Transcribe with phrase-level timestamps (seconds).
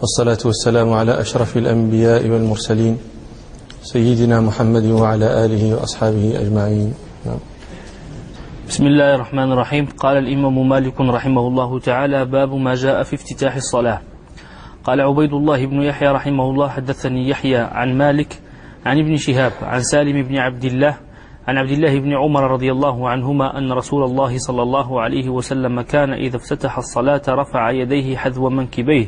[0.00, 2.98] والصلاة والسلام على أشرف الأنبياء والمرسلين
[3.82, 6.94] سيدنا محمد وعلى آله وأصحابه أجمعين
[7.26, 7.38] نعم.
[8.68, 13.54] بسم الله الرحمن الرحيم قال الإمام مالك رحمه الله تعالى باب ما جاء في افتتاح
[13.56, 14.00] الصلاة
[14.84, 18.40] قال عبيد الله بن يحيى رحمه الله حدثني يحيى عن مالك
[18.86, 20.96] عن ابن شهاب عن سالم بن عبد الله
[21.48, 25.80] عن عبد الله بن عمر رضي الله عنهما أن رسول الله صلى الله عليه وسلم
[25.80, 29.06] كان إذا افتتح الصلاة رفع يديه حذو منكبيه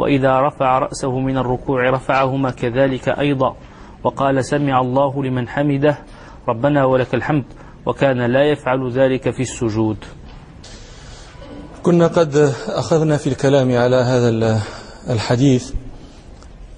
[0.00, 3.56] وإذا رفع رأسه من الركوع رفعهما كذلك أيضا
[4.04, 5.98] وقال سمع الله لمن حمده
[6.48, 7.44] ربنا ولك الحمد
[7.86, 9.96] وكان لا يفعل ذلك في السجود
[11.82, 12.36] كنا قد
[12.68, 14.60] أخذنا في الكلام على هذا
[15.10, 15.72] الحديث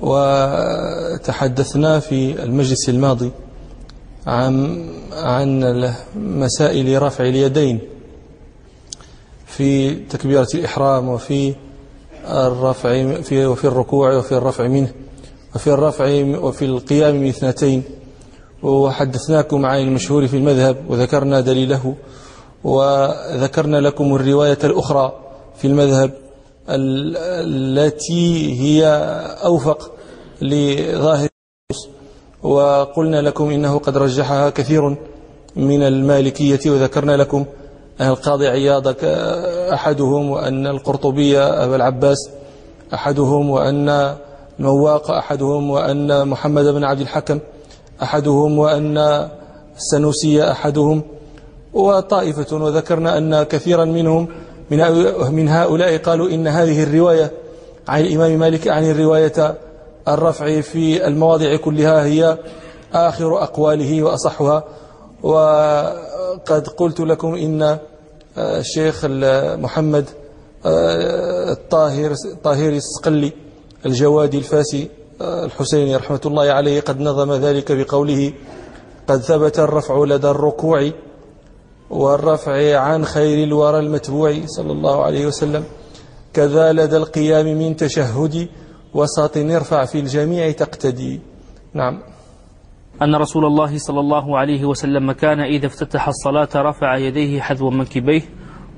[0.01, 3.30] وتحدثنا في المجلس الماضي
[4.27, 4.77] عن
[5.13, 7.80] عن مسائل رفع اليدين
[9.47, 11.55] في تكبيرة الإحرام وفي
[12.31, 14.93] الرفع في وفي الركوع وفي الرفع منه
[15.55, 17.83] وفي الرفع وفي القيام من اثنتين
[18.63, 21.95] وحدثناكم عن المشهور في المذهب وذكرنا دليله
[22.65, 25.13] وذكرنا لكم الرواية الأخرى
[25.59, 26.11] في المذهب
[26.69, 28.87] التي هي
[29.45, 29.91] أوفق
[30.43, 31.29] لظاهر
[32.43, 34.96] وقلنا لكم إنه قد رجحها كثير
[35.57, 37.45] من المالكية وذكرنا لكم
[38.09, 38.95] القاضي عياض
[39.73, 42.31] أحدهم وأن القرطبية أبا العباس
[42.95, 44.17] أحدهم وأن
[44.61, 47.39] المواق أحدهم وأن محمد بن عبد الحكم
[48.03, 49.29] أحدهم وأن
[49.77, 51.03] السنوسية أحدهم
[51.75, 54.29] وطائفة وذكرنا أن كثيرا منهم
[55.33, 57.30] من هؤلاء قالوا إن هذه الرواية
[57.89, 59.55] عن الإمام مالك عن الرواية
[60.09, 62.39] الرفع في المواضع كلها هي
[62.95, 64.65] آخر أقواله وأصحها
[65.23, 67.78] وقد قلت لكم إن
[68.38, 69.05] الشيخ
[69.56, 70.05] محمد
[70.66, 73.33] آه، الطاهر طاهر السقلي
[73.87, 74.89] الجوادي الفاسي
[75.21, 78.33] آه، الحسيني رحمة الله عليه قد نظم ذلك بقوله
[79.09, 80.91] قد ثبت الرفع لدى الركوع
[81.91, 85.65] والرفع عن خير الورى المتبوع صلى الله عليه وسلم
[86.33, 88.49] كذا لدى القيام من تشهد
[88.95, 91.21] وساط ارفع في الجميع تقتدي
[91.75, 92.01] نعم
[93.05, 98.23] أن رسول الله صلى الله عليه وسلم كان إذا افتتح الصلاة رفع يديه حذو منكبيه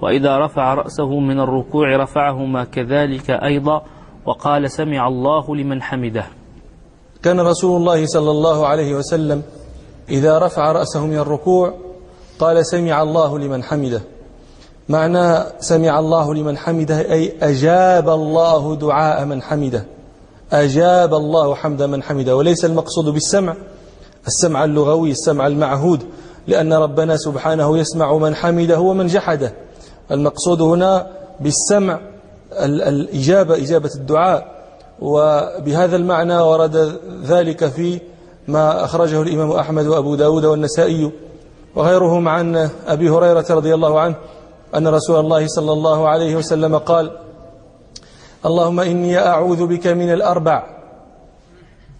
[0.03, 3.83] وإذا رفع رأسه من الركوع رفعهما كذلك أيضا
[4.27, 6.25] وقال سمع الله لمن حمده
[7.23, 9.43] كان رسول الله صلى الله عليه وسلم
[10.09, 11.75] إذا رفع رأسه من الركوع
[12.39, 14.03] قال سمع الله لمن حمده
[14.89, 19.85] معنى سمع الله لمن حمده أي أجاب الله دعاء من حمده
[20.53, 23.55] أجاب الله حمد من حمده وليس المقصود بالسمع
[24.27, 26.03] السمع اللغوي السمع المعهود
[26.47, 29.53] لأن ربنا سبحانه يسمع من حمده ومن جحده
[30.11, 31.07] المقصود هنا
[31.41, 32.01] بالسمع
[32.53, 34.55] الإجابة إجابة الدعاء
[35.01, 38.01] وبهذا المعنى ورد ذلك في
[38.49, 41.13] ما أخرجه الإمام أحمد وأبو داود والنسائي
[41.77, 44.15] وغيرهم عن أبي هريرة رضي الله عنه
[44.77, 47.11] أن رسول الله صلى الله عليه وسلم قال
[48.47, 50.67] اللهم إني أعوذ بك من الأربع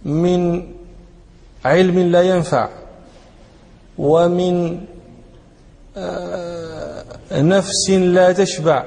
[0.05, 0.63] من
[1.65, 2.69] علم لا ينفع
[3.97, 4.79] ومن
[5.97, 8.83] آه، نفس لا تشبع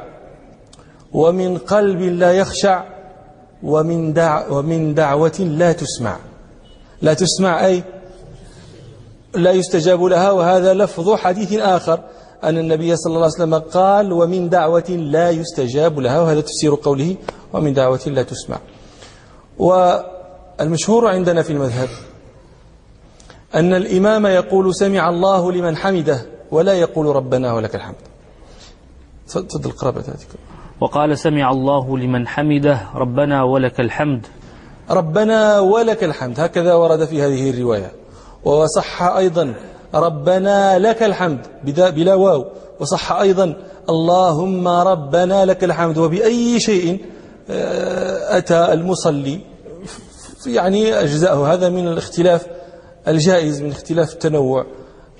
[1.13, 2.83] ومن قلب لا يخشع
[3.63, 6.17] ومن, دع ومن دعوة لا تسمع
[7.03, 7.83] لا تسمع أي
[9.35, 12.01] لا يستجاب لها وهذا لفظ حديث آخر
[12.45, 17.17] أن النبي صلى الله عليه وسلم قال ومن دعوة لا يستجاب لها وهذا تفسير قوله
[17.53, 18.59] ومن دعوة لا تسمع
[20.61, 21.89] والمشهور عندنا في المذهب
[23.55, 27.95] أن الإمام يقول سمع الله لمن حمده ولا يقول ربنا ولك الحمد
[29.29, 30.17] تفضل قرابة هذه
[30.81, 34.27] وقال سمع الله لمن حمده ربنا ولك الحمد
[34.91, 37.93] ربنا ولك الحمد هكذا ورد في هذه الرواية
[38.45, 39.55] وصح أيضا
[39.95, 42.45] ربنا لك الحمد بلا واو
[42.81, 43.57] وصح أيضا
[43.89, 47.05] اللهم ربنا لك الحمد وبأي شيء
[47.51, 49.41] آه، أتى المصلي
[50.47, 52.47] يعني أجزاءه هذا من الاختلاف
[53.09, 54.67] الجائز من اختلاف التنوع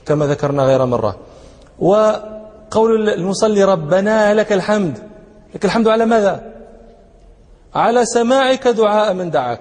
[0.07, 1.17] كما ذكرنا غير مرة
[1.79, 4.99] وقول المصلي ربنا لك الحمد
[5.55, 6.43] لك الحمد على ماذا
[7.75, 9.61] على سماعك دعاء من دعاك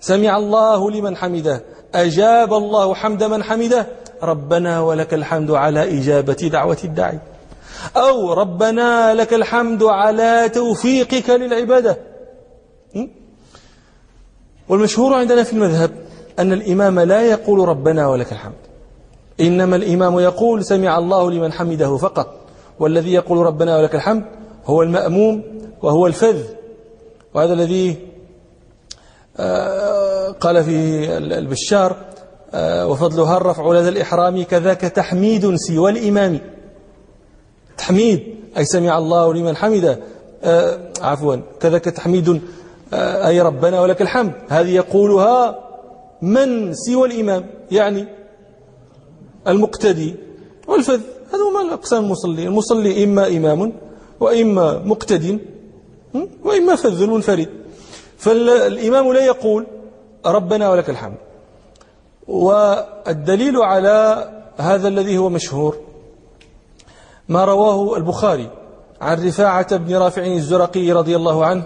[0.00, 1.62] سمع الله لمن حمده
[1.94, 3.86] أجاب الله حمد من حمده
[4.22, 7.18] ربنا ولك الحمد على إجابة دعوة الداعي
[7.96, 11.98] أو ربنا لك الحمد على توفيقك للعبادة
[14.68, 15.90] والمشهور عندنا في المذهب
[16.38, 18.54] أن الإمام لا يقول ربنا ولك الحمد
[19.40, 22.34] إنما الإمام يقول سمع الله لمن حمده فقط
[22.80, 24.24] والذي يقول ربنا ولك الحمد
[24.66, 25.42] هو المأموم
[25.82, 26.36] وهو الفذ
[27.34, 27.96] وهذا الذي
[29.36, 31.96] آه، قال فيه البشار
[32.54, 36.38] آه، وفضلها الرفع لدى الإحرام كذاك تحميد سوى الإمام
[37.78, 39.98] تحميد أي سمع الله لمن حمده
[40.44, 42.42] آه، عفوا كذاك تحميد
[42.96, 45.58] أي ربنا ولك الحمد هذه يقولها
[46.24, 48.04] من سوى الإمام يعني
[49.48, 50.14] المقتدي
[50.68, 51.00] والفذ
[51.32, 53.72] هذا ما الأقسام المصلي المصلي إما إمام
[54.20, 55.40] وإما مقتد
[56.44, 57.48] وإما فذ منفرد
[58.18, 59.66] فالإمام لا يقول
[60.26, 61.16] ربنا ولك الحمد
[62.28, 63.96] والدليل على
[64.56, 65.76] هذا الذي هو مشهور
[67.28, 68.50] ما رواه البخاري
[69.00, 71.64] عن رفاعة بن رافع الزرقي رضي الله عنه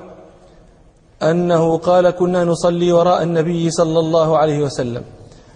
[1.23, 5.03] أنه قال كنا نصلي وراء النبي صلى الله عليه وسلم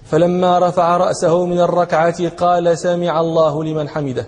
[0.04, 4.26] فلما رفع رأسه من الركعة قال سمع الله لمن حمده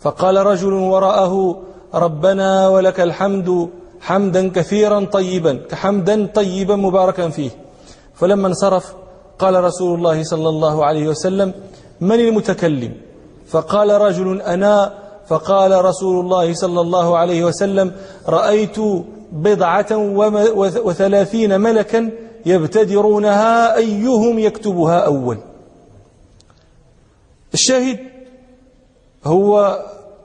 [0.00, 1.60] فقال رجل وراءه
[1.94, 3.68] ربنا ولك الحمد
[4.00, 7.50] حمدا كثيرا طيبا كحمدا طيبا مباركا فيه
[8.14, 8.94] فلما انصرف
[9.38, 11.52] قال رسول الله صلى الله عليه وسلم
[12.00, 12.92] من المتكلم
[13.48, 14.92] فقال رجل أنا
[15.28, 17.92] فقال رسول الله صلى الله عليه وسلم
[18.28, 18.76] رأيت
[19.34, 19.86] بضعة
[20.84, 22.10] وثلاثين ملكا
[22.46, 25.38] يبتدرونها أيهم يكتبها أول
[27.54, 27.98] الشاهد
[29.24, 29.78] هو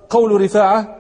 [0.09, 0.95] قول رفاعة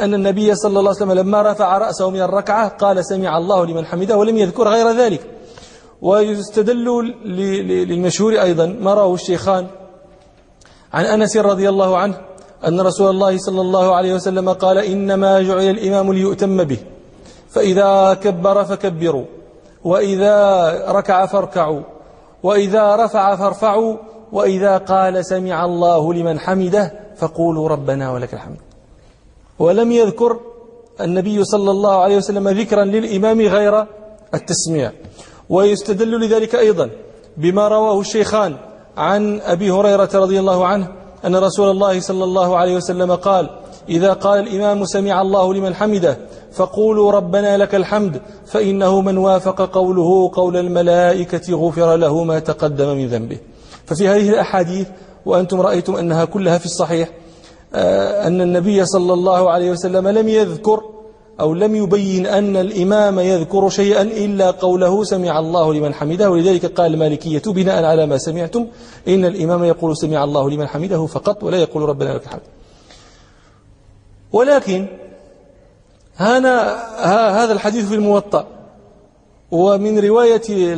[0.00, 3.84] أن النبي صلى الله عليه وسلم لما رفع رأسه من الركعة قال سمع الله لمن
[3.86, 5.20] حمده ولم يذكر غير ذلك
[6.02, 7.14] ويستدل
[7.64, 9.66] للمشهور أيضا ما رأه الشيخان
[10.92, 12.20] عن أنس رضي الله عنه
[12.68, 16.78] أن رسول الله صلى الله عليه وسلم قال إنما جعل الإمام ليؤتم به
[17.52, 19.24] فإذا كبر فكبروا
[19.84, 21.80] وإذا ركع فاركعوا
[22.42, 23.96] وإذا رفع فارفعوا
[24.32, 28.56] وإذا قال سمع الله لمن حمده فقولوا ربنا ولك الحمد
[29.58, 30.40] ولم يذكر
[31.00, 33.86] النبي صلى الله عليه وسلم ذكرا للإمام غير
[34.34, 34.90] التسميع
[35.48, 36.90] ويستدل لذلك أيضا
[37.36, 38.56] بما رواه الشيخان
[38.96, 40.88] عن أبي هريرة رضي الله عنه
[41.24, 46.18] أن رسول الله صلى الله عليه وسلم قال إذا قال الإمام سمع الله لمن حمده
[46.52, 53.08] فقولوا ربنا لك الحمد فإنه من وافق قوله قول الملائكة غفر له ما تقدم من
[53.08, 53.38] ذنبه
[53.86, 54.86] ففي هذه الأحاديث
[55.26, 57.08] وأنتم رأيتم أنها كلها في الصحيح
[57.74, 60.80] آه، أن النبي صلى الله عليه وسلم لم يذكر
[61.40, 66.94] أو لم يبين أن الإمام يذكر شيئا إلا قوله سمع الله لمن حمده ولذلك قال
[66.94, 68.66] المالكية بناء على ما سمعتم
[69.08, 72.40] إن الإمام يقول سمع الله لمن حمده فقط ولا يقول ربنا لك الحمد
[74.32, 74.86] ولكن
[76.16, 76.74] هنا
[77.44, 78.46] هذا الحديث في الموطأ
[79.50, 80.74] ومن رواية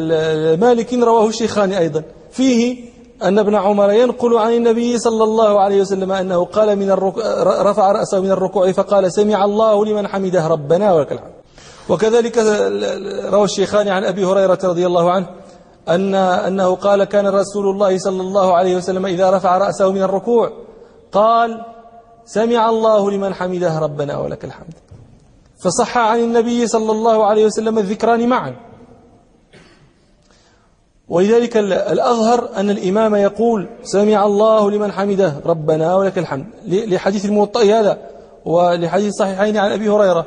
[0.57, 2.85] مالك رواه الشيخان أيضا فيه
[3.25, 7.25] أن ابن عمر ينقل عن النبي صلى الله عليه وسلم أنه قال من الركوع
[7.71, 11.31] رفع رأسه من الركوع فقال سمع الله لمن حمده ربنا ولك الحمد
[11.89, 12.39] وكذلك
[13.33, 15.27] روى الشيخان عن أبي هريرة رضي الله عنه
[15.89, 20.53] أن أنه قال كان رسول الله صلى الله عليه وسلم إذا رفع رأسه من الركوع
[21.13, 21.65] قال
[22.27, 24.75] سمع الله لمن حمده ربنا ولك الحمد
[25.59, 28.55] فصح عن النبي صلى الله عليه وسلم الذكران معا
[31.09, 37.99] ولذلك الأظهر أن الإمام يقول سمع الله لمن حمده ربنا ولك الحمد لحديث الموطأ هذا
[38.45, 40.27] ولحديث الصحيحين عن أبي هريرة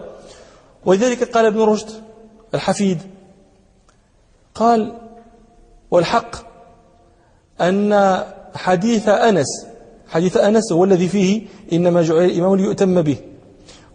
[0.86, 1.90] ولذلك قال ابن رشد
[2.54, 3.02] الحفيد
[4.56, 4.94] قال
[5.92, 6.36] والحق
[7.62, 8.22] أن
[8.56, 9.67] حديث أنس
[10.10, 11.42] حديث أنس هو الذي فيه
[11.74, 13.18] إنما جعل الإمام ليؤتم به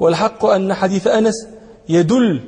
[0.00, 1.48] والحق أن حديث أنس
[1.88, 2.40] يدل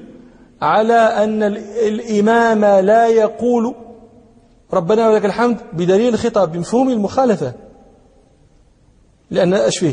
[0.63, 1.43] على أن
[1.87, 3.75] الإمام لا يقول
[4.73, 7.53] ربنا ولك الحمد بدليل الخطاب بمفهوم المخالفة
[9.31, 9.93] لأن أشفه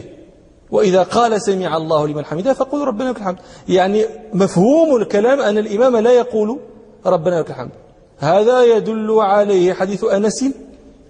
[0.72, 3.38] وإذا قال سمع الله لمن حمده فقول ربنا ولك الحمد
[3.70, 6.60] يعني مفهوم الكلام أن الإمام لا يقول
[7.06, 7.72] ربنا ولك الحمد
[8.18, 10.46] هذا يدل عليه حديث أنس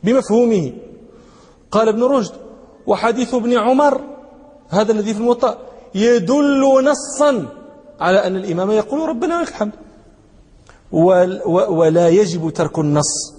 [0.04, 0.74] بمفهومه
[1.72, 2.32] قال ابن رشد
[2.88, 4.02] وحديث ابن عمر
[4.70, 5.58] هذا الذي في الموطأ
[5.96, 7.46] يدل نصا
[8.00, 9.72] على أن الإمام يقول ربنا ولك الحمد
[11.72, 13.34] ولا يجب ترك النص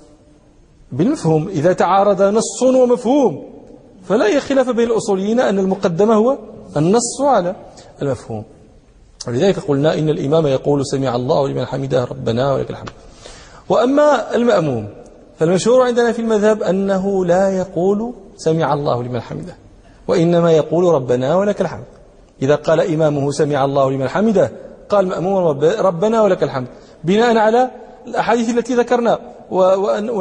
[0.93, 3.53] بالمفهوم إذا تعارض نص ومفهوم
[4.09, 6.39] فلا خلاف بين الأصوليين أن المقدمة هو
[6.77, 7.57] النص على
[8.03, 8.45] المفهوم
[9.29, 12.91] ولذلك قلنا إن الإمام يقول سمع الله لمن حمده ربنا ولك الحمد
[13.69, 14.89] وأما المأموم
[15.43, 19.57] فالمشهور عندنا في المذهب أنه لا يقول سمع الله لمن حمده
[20.09, 21.85] وإنما يقول ربنا ولك الحمد
[22.43, 24.51] إذا قال إمامه سمع الله لمن حمده
[24.89, 26.67] قال مأموما ربنا ولك الحمد
[27.05, 27.71] بناء على
[28.07, 29.19] الأحاديث التي ذكرنا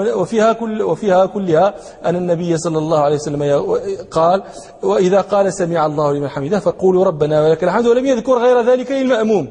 [0.10, 1.74] وفيها كل وفيها كلها
[2.06, 3.63] أن النبي صلى الله عليه وسلم
[4.12, 4.44] قال
[4.84, 9.48] وإذا قال سمع الله لمن حمده فقولوا ربنا ولك الحمد ولم يذكر غير ذلك للمأموم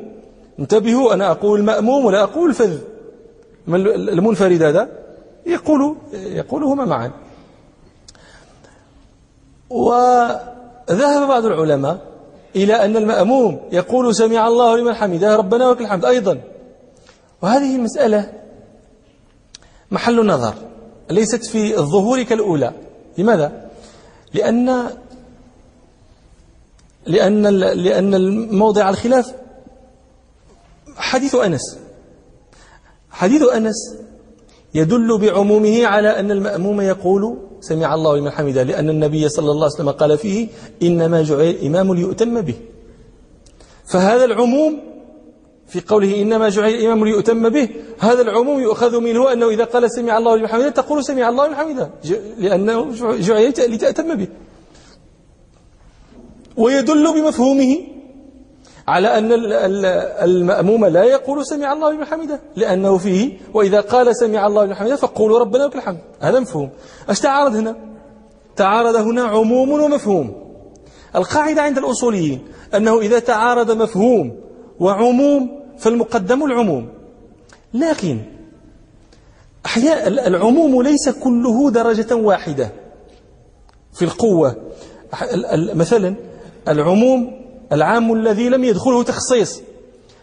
[0.58, 2.78] انتبهوا أنا أقول مأموم ولا أقول فذ
[4.08, 4.88] المنفرد هذا
[5.50, 7.10] يقول يقولهما معا
[9.70, 12.10] وذهب بعض العلماء
[12.56, 16.40] إلى أن المأموم يقول سمع الله لمن حمده ربنا ولك الحمد أيضا
[17.42, 18.32] وهذه المسألة
[19.90, 20.54] محل نظر
[21.10, 22.72] ليست في الظهور كالأولى
[23.18, 23.70] لماذا؟
[24.34, 24.66] لأن
[27.06, 29.34] لأن لأن موضع الخلاف
[30.96, 31.78] حديث أنس
[33.10, 33.96] حديث أنس
[34.74, 39.74] يدل بعمومه على أن المأموم يقول سمع الله لمن حمده لأن النبي صلى الله عليه
[39.74, 40.48] وسلم قال فيه
[40.82, 42.54] إنما جعل الإمام ليؤتم به
[43.92, 44.80] فهذا العموم
[45.66, 50.18] في قوله إنما جعل الإمام ليؤتم به هذا العموم يؤخذ منه أنه إذا قال سمع
[50.18, 51.90] الله لمن حمده تقول سمع الله لمن حمده
[52.38, 54.28] لأنه جعل لتأتم به
[56.56, 57.78] ويدل بمفهومه
[58.90, 59.30] على أن
[60.30, 64.96] المأموم لا يقول سمع الله لمن حمده لأنه فيه وإذا قال سمع الله لمن حمده
[64.96, 66.70] فقولوا ربنا لك الحمد هذا مفهوم
[67.08, 67.76] اش تعارض هنا
[68.56, 70.32] تعارض هنا عموم ومفهوم
[71.16, 72.44] القاعدة عند الأصوليين
[72.76, 74.40] أنه إذا تعارض مفهوم
[74.80, 76.88] وعموم فالمقدم العموم
[77.74, 78.20] لكن
[79.66, 82.70] أحياء العموم ليس كله درجة واحدة
[83.92, 84.56] في القوة
[85.74, 86.14] مثلا
[86.68, 87.39] العموم
[87.72, 89.60] العام الذي لم يدخله تخصيص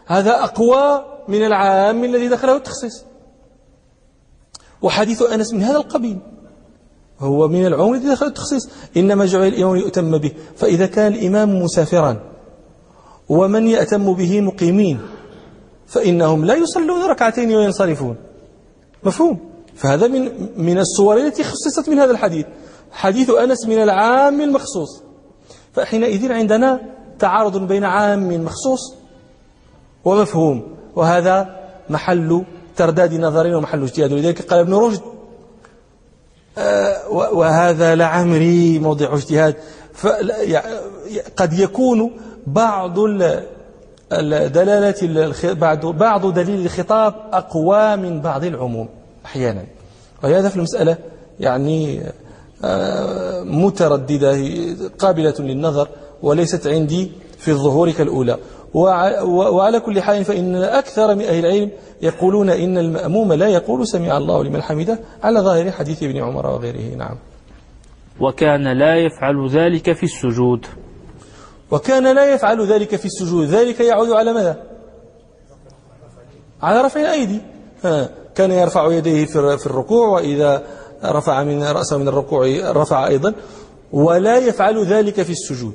[0.06, 3.04] هذا أقوى من العام الذي دخله التخصيص
[4.82, 6.18] وحديث أنس من هذا القبيل
[7.20, 12.22] هو من العمر الذي دخل التخصيص إنما جعل الإمام ليؤتم به فإذا كان الإمام مسافرا
[13.30, 15.00] ومن يأتم به مقيمين
[15.88, 18.16] فإنهم لا يصلون ركعتين وينصرفون
[19.04, 19.38] مفهوم
[19.75, 22.46] فهذا من من الصور التي خصصت من هذا الحديث
[22.92, 25.01] حديث أنس من العام المخصوص
[25.74, 28.93] فحينئذ عندنا تعارض بين عام مخصوص
[30.05, 30.63] ومفهوم
[30.95, 31.57] وهذا
[31.89, 32.43] محل
[32.75, 35.01] ترداد نظر ومحل اجتهاد ولذلك قال ابن رشد
[36.57, 39.55] آه، وهذا لعمري موضع اجتهاد
[41.38, 42.12] قد يكون
[42.47, 42.93] بعض
[44.50, 45.53] دلالة
[45.93, 48.89] بعض دليل الخطاب أقوى من بعض العموم
[49.25, 49.63] أحيانا
[50.24, 50.97] وهذا في المسألة
[51.39, 52.01] يعني
[52.63, 54.38] آه، مترددة
[55.00, 55.88] قابلة للنظر
[56.24, 58.38] وليست عندي في الظهور كالأولى
[59.25, 61.71] وعلى كل حال فإن أكثر من أهل العلم
[62.01, 66.95] يقولون إن المأموم لا يقول سمع الله لمن حمده على ظاهر حديث ابن عمر وغيره
[66.95, 67.17] نعم
[68.19, 70.65] وكان لا يفعل ذلك في السجود
[71.71, 74.57] وكان لا يفعل ذلك في السجود ذلك يعود على ماذا
[76.62, 77.41] على رفع الأيدي
[78.36, 80.63] كان يرفع يديه في الركوع وإذا
[81.03, 83.33] رفع من رأسه من الركوع رفع أيضا
[83.93, 85.74] ولا يفعل ذلك في السجود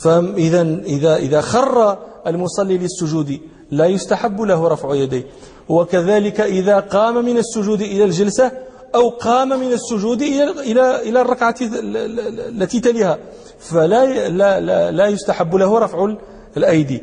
[0.00, 5.26] فإذا إذا إذا خر المصلي للسجود لا يستحب له رفع يديه
[5.68, 8.52] وكذلك إذا قام من السجود إلى الجلسة
[8.94, 13.18] أو قام من السجود إلى إلى إلى الركعة التي تليها
[13.58, 16.14] فلا لا لا, لا يستحب له رفع
[16.56, 17.02] الأيدي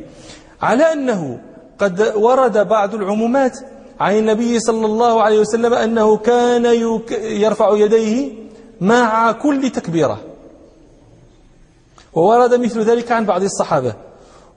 [0.62, 1.40] على أنه
[1.78, 3.52] قد ورد بعض العمومات
[4.00, 6.64] عن النبي صلى الله عليه وسلم أنه كان
[7.22, 8.32] يرفع يديه
[8.80, 10.18] مع كل تكبيره
[12.12, 13.94] وورد مثل ذلك عن بعض الصحابة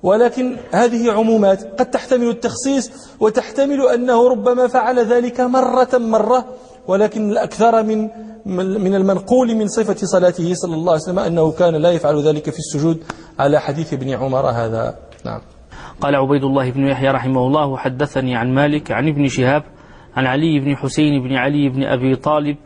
[0.03, 6.45] ولكن هذه عمومات قد تحتمل التخصيص وتحتمل أنه ربما فعل ذلك مرة مرة
[6.87, 8.09] ولكن الأكثر من
[8.81, 12.59] من المنقول من صفة صلاته صلى الله عليه وسلم أنه كان لا يفعل ذلك في
[12.59, 13.03] السجود
[13.39, 14.95] على حديث ابن عمر هذا
[15.25, 15.41] نعم
[16.01, 19.63] قال عبيد الله بن يحيى رحمه الله حدثني عن مالك عن ابن شهاب
[20.15, 22.57] عن علي بن حسين بن علي بن أبي طالب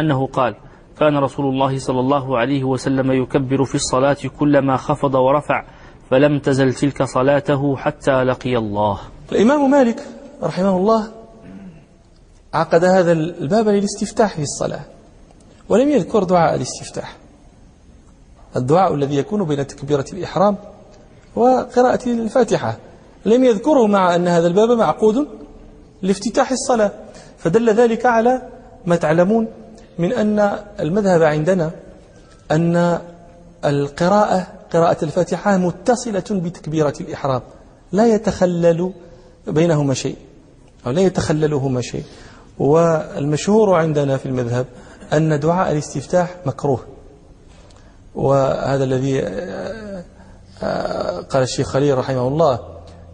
[0.00, 0.54] أنه قال
[1.00, 5.64] كان رسول الله صلى الله عليه وسلم يكبر في الصلاة كلما خفض ورفع
[6.10, 8.98] فلم تزل تلك صلاته حتى لقي الله
[9.32, 10.02] الإمام مالك
[10.42, 11.08] رحمه الله
[12.54, 14.80] عقد هذا الباب للاستفتاح في الصلاة
[15.68, 17.16] ولم يذكر دعاء الاستفتاح
[18.56, 20.56] الدعاء الذي يكون بين تكبيرة الإحرام
[21.34, 22.76] وقراءة الفاتحة
[23.26, 25.28] لم يذكره مع أن هذا الباب معقود
[26.02, 26.92] لافتتاح الصلاة
[27.38, 28.42] فدل ذلك على
[28.86, 29.48] ما تعلمون
[29.98, 31.70] من أن المذهب عندنا
[32.50, 32.98] أن
[33.64, 37.40] القراءة قراءة الفاتحة متصلة بتكبيرة الإحرام
[37.92, 38.92] لا يتخلل
[39.46, 40.16] بينهما شيء
[40.86, 42.04] أو لا يتخللهما شيء
[42.58, 44.66] والمشهور عندنا في المذهب
[45.12, 46.80] أن دعاء الاستفتاح مكروه
[48.14, 50.04] وهذا الذي آه،
[50.62, 52.60] آه، قال الشيخ خليل رحمه الله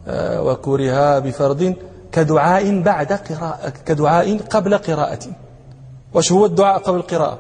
[0.09, 1.75] آه، وكره بفرض
[2.13, 5.19] كدعاء بعد قراءة كدعاء قبل قراءة
[6.15, 7.39] واش هو الدعاء قبل القراءة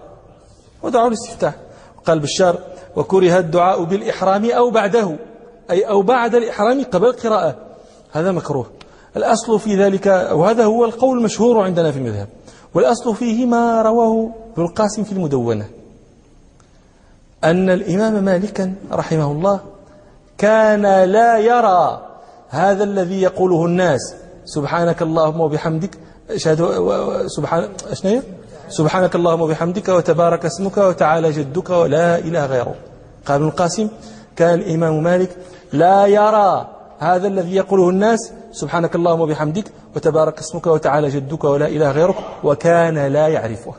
[0.82, 1.54] ودعاء الاستفتاح
[2.06, 2.58] قال بشار
[2.96, 5.16] وكره الدعاء بالإحرام أو بعده
[5.70, 7.56] أي أو بعد الإحرام قبل القراءة
[8.12, 8.66] هذا مكروه
[9.16, 12.28] الأصل في ذلك وهذا هو القول المشهور عندنا في المذهب
[12.74, 15.66] والأصل فيه ما رواه ابن القاسم في المدونة
[17.44, 19.60] أن الإمام مالكا رحمه الله
[20.38, 22.06] كان لا يرى
[22.48, 24.14] هذا الذي يقوله الناس
[24.44, 25.90] سبحانك اللهم وبحمدك
[26.30, 26.66] أشهد
[27.26, 28.22] سبحان شنو
[28.72, 32.74] سبحانك اللهم وبحمدك وتبارك اسمك وتعالى جدك ولا إله غيره
[33.26, 33.88] قال ابن القاسم
[34.36, 35.30] كان الإمام مالك
[35.72, 36.50] لا يرى
[36.98, 39.64] هذا الذي يقوله الناس سبحانك اللهم وبحمدك
[39.96, 42.14] وتبارك اسمك وتعالى جدك ولا إله غيرك
[42.44, 43.74] وكان لا يعرفه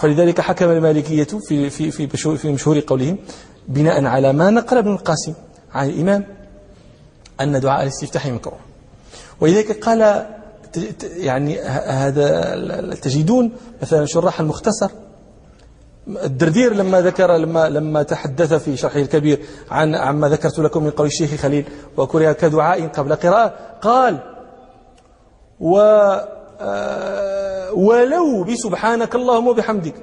[0.00, 2.06] فلذلك حكم المالكية في, في, في,
[2.36, 3.16] في مشهور قولهم
[3.68, 5.34] بناء على ما نقل ابن القاسم
[5.74, 6.24] عن الإمام
[7.40, 8.58] أن دعاء الاستفتاح مكروه
[9.40, 10.24] ولذلك قال
[11.16, 12.54] يعني هذا
[13.02, 14.90] تجدون مثلا شراح المختصر
[16.24, 21.06] الدردير لما ذكر لما لما تحدث في شرحه الكبير عن عما ذكرت لكم من قول
[21.06, 21.64] الشيخ خليل
[21.96, 24.18] وكره كدعاء قبل قراءة قال
[25.60, 25.80] و
[26.62, 29.94] آه، ولو بسبحانك اللهم وبحمدك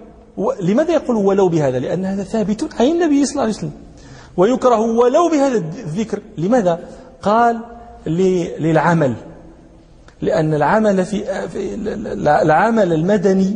[0.61, 3.71] لماذا يقول ولو بهذا لأن هذا ثابت عن النبي صلى الله عليه وسلم
[4.37, 6.79] ويكره ولو بهذا الذكر لماذا
[7.21, 7.59] قال
[8.59, 9.15] للعمل
[10.21, 11.23] لأن العمل في
[12.43, 13.53] العمل المدني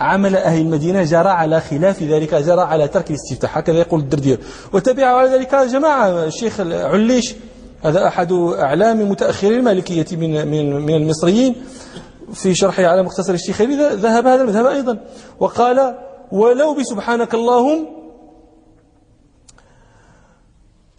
[0.00, 4.40] عمل أهل المدينة جرى على خلاف ذلك جرى على ترك الاستفتاح هكذا يقول الدردير
[4.72, 7.34] وتبع على ذلك جماعة الشيخ عليش
[7.84, 11.56] هذا أحد أعلام متأخري المالكية من, من, من المصريين
[12.34, 14.98] في شرحه على مختصر الشيخين ذهب هذا المذهب أيضا
[15.40, 15.98] وقال
[16.32, 17.86] ولو بسبحانك اللهم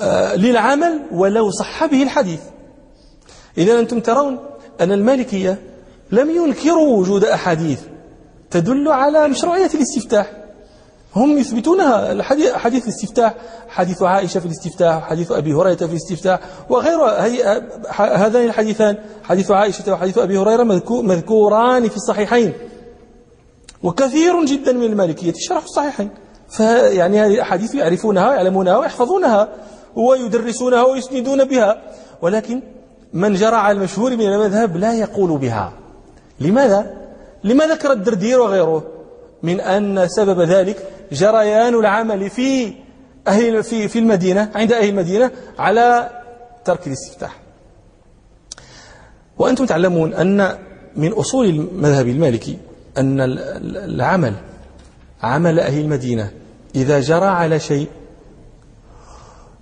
[0.02, 2.42] آه، للعمل ولو صح به الحديث
[3.58, 4.38] إذا أنتم ترون
[4.82, 5.62] أن المالكية
[6.12, 7.80] لم ينكروا وجود أحاديث
[8.52, 10.32] تدل على مشروعية الاستفتاح
[11.16, 12.24] هم يثبتونها
[12.58, 13.34] حديث الاستفتاح
[13.68, 17.20] حديث عائشة في الاستفتاح حديث أبي هريرة في الاستفتاح وغيرها
[18.18, 22.54] هذان الحديثان حديث عائشة وحديث أبي هريرة مذكوران في الصحيحين
[23.84, 26.10] وكثير جدا من المالكية شرحوا الصحيحين
[26.50, 29.50] فيعني هذه الأحاديث يعرفونها ويعلمونها ويحفظونها
[29.96, 31.82] ويدرسونها ويسندون بها
[32.22, 32.62] ولكن
[33.14, 35.74] من جرى على المشهور من المذهب لا يقول بها
[36.40, 36.94] لماذا؟
[37.44, 38.84] لما ذكر الدردير وغيره
[39.44, 40.78] من أن سبب ذلك
[41.12, 42.74] جريان العمل في
[43.28, 46.10] أهل في في المدينة عند أهل المدينة على
[46.66, 47.38] ترك الاستفتاح
[49.38, 50.58] وأنتم تعلمون أن
[50.96, 52.58] من أصول المذهب المالكي
[52.98, 53.18] أن
[53.86, 54.34] العمل
[55.22, 56.32] عمل أهل المدينة
[56.76, 57.88] إذا جرى على شيء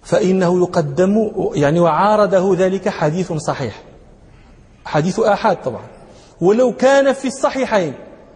[0.04, 3.84] فإنه يقدم يعني وعارضه ذلك حديث صحيح
[4.86, 5.84] حديث آحاد طبعا
[6.42, 7.94] ولو كان في الصحيحين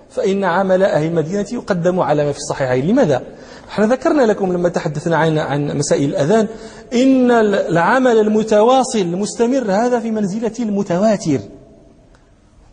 [0.09, 3.21] فإن عمل أهل المدينة يقدم على ما في الصحيحين لماذا؟
[3.69, 6.47] احنا ذكرنا لكم لما تحدثنا عن عن مسائل الأذان
[6.93, 11.39] إن العمل المتواصل المستمر هذا في منزلة المتواتر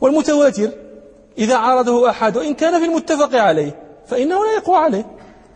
[0.00, 0.70] والمتواتر
[1.38, 3.76] إذا عارضه أحد وإن كان في المتفق عليه
[4.06, 5.06] فإنه لا يقوى عليه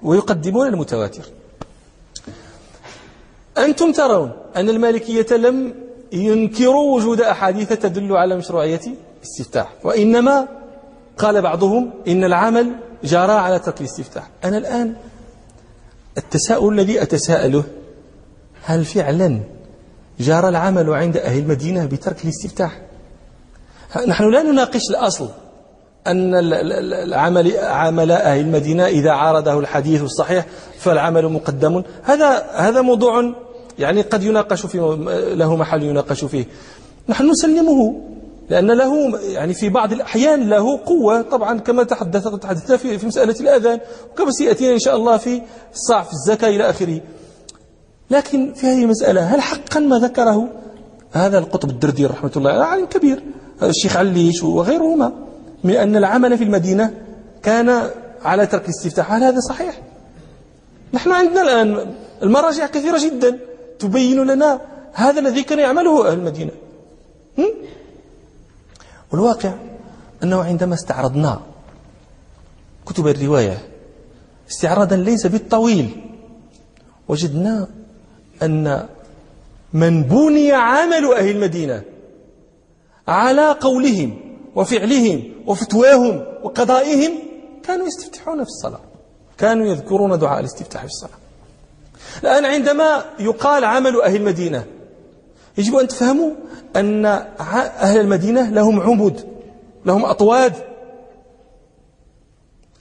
[0.02, 1.22] ويقدمون المتواتر
[3.58, 5.74] أنتم ترون أن المالكية لم
[6.12, 8.80] ينكروا وجود أحاديث تدل على مشروعية
[9.18, 10.48] الاستفتاح وإنما
[11.18, 14.96] قال بعضهم إن العمل جرى على ترك الاستفتاح أنا الآن
[16.18, 17.64] التساؤل الذي أتساءله
[18.62, 19.40] هل فعلا
[20.20, 22.80] جرى العمل عند أهل المدينة بترك الاستفتاح
[24.06, 25.28] نحن لا نناقش الأصل
[26.06, 30.46] أن العمل عمل أهل المدينة إذا عارضه الحديث الصحيح
[30.78, 33.32] فالعمل مقدم هذا هذا موضوع
[33.78, 34.94] يعني قد يناقش فيه
[35.34, 36.44] له محل يناقش فيه
[37.08, 38.00] نحن نسلمه
[38.50, 43.34] لأن له يعني في بعض الأحيان له قوة طبعا كما تحدث تحدثنا في, في مسألة
[43.40, 43.80] الأذان
[44.12, 45.42] وكما سيأتينا إن شاء الله في
[45.74, 47.00] الصاع في الزكاة إلى آخره
[48.10, 50.48] لكن في هذه المسألة هل حقا ما ذكره
[51.12, 53.22] هذا القطب الدردير رحمة الله عليه عالم كبير
[53.62, 55.12] الشيخ عليش وغيرهما
[55.64, 56.94] من أن العمل في المدينة
[57.42, 57.90] كان
[58.22, 59.82] على ترك الاستفتاح هل هذا صحيح؟
[60.94, 63.38] نحن عندنا الآن المراجع كثيرة جدا
[63.78, 64.60] تبين لنا
[64.92, 66.50] هذا الذي كان يعمله أهل المدينة
[69.12, 69.54] والواقع
[70.22, 71.40] أنه عندما استعرضنا
[72.86, 73.58] كتب الرواية
[74.50, 76.10] استعراضا ليس بالطويل
[77.08, 77.68] وجدنا
[78.42, 78.86] أن
[79.72, 81.82] من بني عمل أهل المدينة
[83.08, 84.23] على قولهم
[84.56, 87.12] وفعلهم وفتواهم وقضائهم
[87.62, 88.80] كانوا يستفتحون في الصلاة
[89.38, 91.18] كانوا يذكرون دعاء الاستفتاح في الصلاة
[92.22, 94.64] الآن عندما يقال عمل أهل المدينة
[95.58, 96.30] يجب أن تفهموا
[96.76, 97.04] أن
[97.80, 99.28] أهل المدينة لهم عمود
[99.86, 100.52] لهم أطواد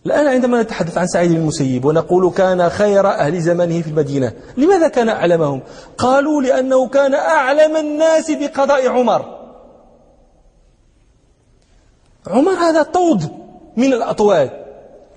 [0.05, 4.87] الآن عندما نتحدث عن سعيد بن المسيب ونقول كان خير أهل زمانه في المدينة لماذا
[4.87, 5.61] كان أعلمهم؟
[5.97, 9.42] قالوا لأنه كان أعلم الناس بقضاء عمر
[12.27, 13.31] عمر هذا طود
[13.77, 14.49] من الأطوال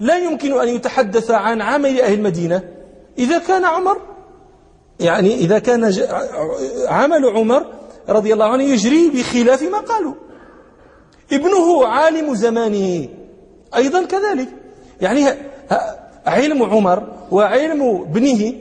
[0.00, 2.62] لا يمكن أن يتحدث عن عمل أهل المدينة
[3.18, 4.00] إذا كان عمر
[5.00, 5.92] يعني إذا كان
[6.88, 7.66] عمل عمر
[8.08, 10.14] رضي الله عنه يجري بخلاف ما قالوا
[11.32, 13.08] ابنه عالم زمانه
[13.76, 14.48] أيضا كذلك
[15.00, 15.26] يعني
[16.26, 18.52] علم عمر وعلم ابنه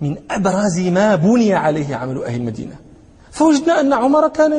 [0.00, 2.74] من أبرز ما بني عليه عمل أهل المدينة
[3.30, 4.52] فوجدنا أن عمر كان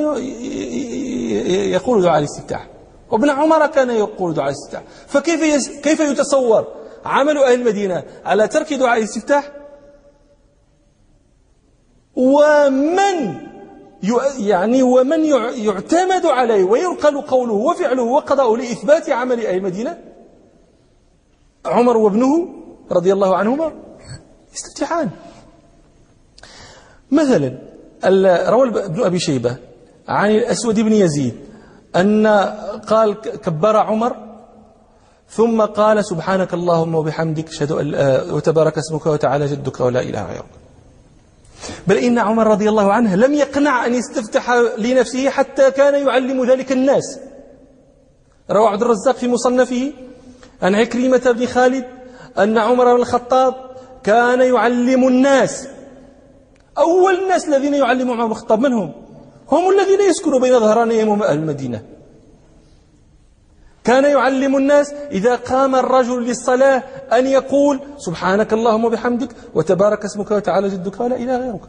[1.71, 2.67] يقول دعاء الاستفتاح
[3.11, 5.69] وابن عمر كان يقول دعاء الاستفتاح فكيف يس...
[5.69, 6.67] كيف يتصور
[7.05, 9.51] عمل أهل المدينة على ترك دعاء الاستفتاح
[12.15, 13.39] ومن
[14.39, 19.99] يعني ومن يعتمد عليه وينقل قوله وفعله وقضاؤه لإثبات عمل أهل المدينة
[21.65, 22.53] عمر وابنه
[22.91, 23.73] رضي الله عنهما
[24.53, 25.09] يستفتحان
[27.11, 27.57] مثلا
[28.49, 29.57] روى ابن أبي شيبة
[30.09, 31.33] عن الأسود بن يزيد
[31.95, 32.27] أن
[32.87, 34.15] قال كبر عمر
[35.29, 37.71] ثم قال سبحانك اللهم وبحمدك شهد
[38.31, 40.45] وتبارك اسمك وتعالى جدك ولا إله غيرك
[41.87, 46.71] بل إن عمر رضي الله عنه لم يقنع أن يستفتح لنفسه حتى كان يعلم ذلك
[46.71, 47.19] الناس
[48.51, 49.93] روى عبد الرزاق في مصنفه
[50.61, 51.85] عن عكريمة بن خالد
[52.39, 53.53] أن عمر بن الخطاب
[54.03, 55.67] كان يعلم الناس
[56.77, 58.91] أول الناس الذين يعلم عمر بن الخطاب من هم؟
[59.53, 61.79] هم الذين يسكنوا بين ظهرانيهم أهل المدينة
[63.83, 66.77] كان يعلم الناس إذا قام الرجل للصلاة
[67.17, 71.61] أن يقول سبحانك اللهم وبحمدك وتبارك اسمك وتعالى جدك ولا إله غيرك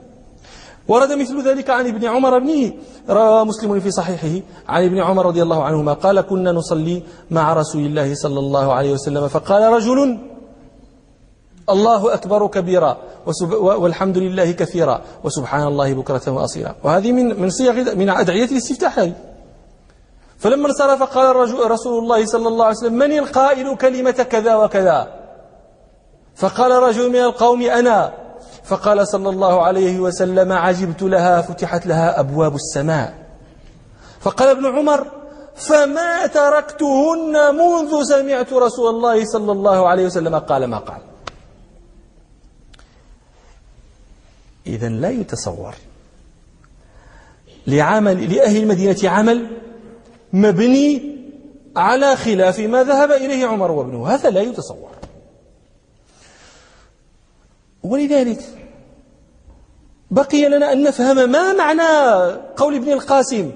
[0.88, 2.62] ورد مثل ذلك عن ابن عمر ابنه
[3.10, 4.34] روى مسلم في صحيحه
[4.68, 8.92] عن ابن عمر رضي الله عنهما قال كنا نصلي مع رسول الله صلى الله عليه
[8.92, 10.20] وسلم فقال رجل
[11.70, 12.96] الله أكبر كبيرا
[13.56, 19.12] والحمد لله كثيرا وسبحان الله بكرة وأصيلا وهذه من من صيغ من أدعية الاستفتاح هذه
[20.38, 21.37] فلما انصرف قال
[21.70, 25.09] رسول الله صلى الله عليه وسلم من القائل كلمة كذا وكذا
[26.37, 28.12] فقال رجل من القوم أنا
[28.64, 33.14] فقال صلى الله عليه وسلم عجبت لها فتحت لها أبواب السماء
[34.20, 35.06] فقال ابن عمر
[35.54, 41.00] فما تركتهن منذ سمعت رسول الله صلى الله عليه وسلم قال ما قال
[44.74, 45.74] إذا لا يتصور
[47.66, 49.56] لعمل لأهل المدينة عمل
[50.33, 51.18] مبني
[51.76, 54.90] على خلاف ما ذهب إليه عمر وابنه هذا لا يتصور
[57.83, 58.40] ولذلك
[60.11, 62.12] بقي لنا أن نفهم ما معنى
[62.56, 63.50] قول ابن القاسم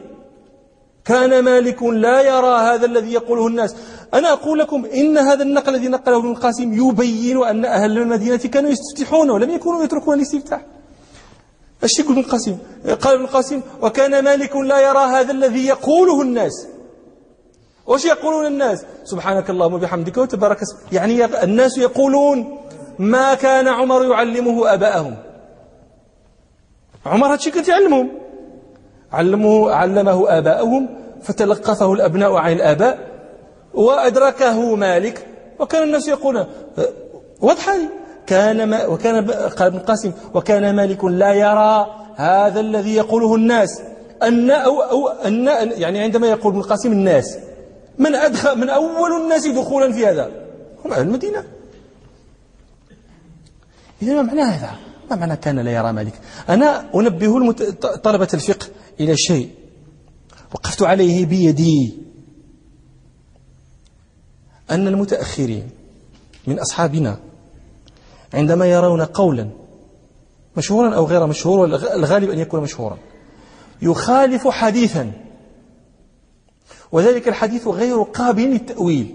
[1.05, 3.77] كان مالك لا يرى هذا الذي يقوله الناس
[4.15, 8.71] أنا أقول لكم إن هذا النقل الذي نقله ابن القاسم يبين أن أهل المدينة كانوا
[8.71, 10.61] يستفتحون ولم يكونوا يتركون الاستفتاح
[11.83, 12.57] اش يقول ابن القاسم
[13.01, 16.67] قال ابن القاسم وكان مالك لا يرى هذا الذي يقوله الناس
[17.87, 20.59] واش يقولون الناس سبحانك اللهم وبحمدك وتبارك
[20.93, 22.59] يعني الناس يقولون
[22.99, 25.17] ما كان عمر يعلمه أباءهم
[27.07, 28.11] عمر هادشي كان يعلمهم
[29.13, 30.89] علمه علمه آباءهم
[31.23, 32.99] فتلقفه الأبناء عن الآباء
[33.75, 35.27] وأدركه مالك
[35.59, 36.49] وكان الناس يقولون أه،
[37.41, 37.73] واضحة
[38.27, 43.81] كان ما وكان قال ابن القاسم وكان مالك لا يرى هذا الذي يقوله الناس
[44.23, 47.39] أن أو أو أن يعني عندما يقول ابن القاسم الناس
[47.99, 50.31] من أدخل من أول الناس دخولا في هذا
[50.85, 51.45] هم أهل المدينة
[54.03, 54.71] إذا ما معنى هذا؟
[55.11, 56.13] ما معنى كان لا يرى مالك؟
[56.49, 57.63] أنا أنبه المت...
[58.05, 58.67] طلبة الفقه
[59.01, 59.51] إلى شيء
[60.55, 61.99] وقفت عليه بيدي
[64.71, 65.69] أن المتأخرين
[66.47, 67.17] من أصحابنا
[68.35, 69.49] عندما يرون قولا
[70.57, 72.99] مشهورا أو غير مشهور والغالب أن يكون مشهورا
[73.83, 75.13] يخالف حديثا
[76.93, 79.15] وذلك الحديث غير قابل للتأويل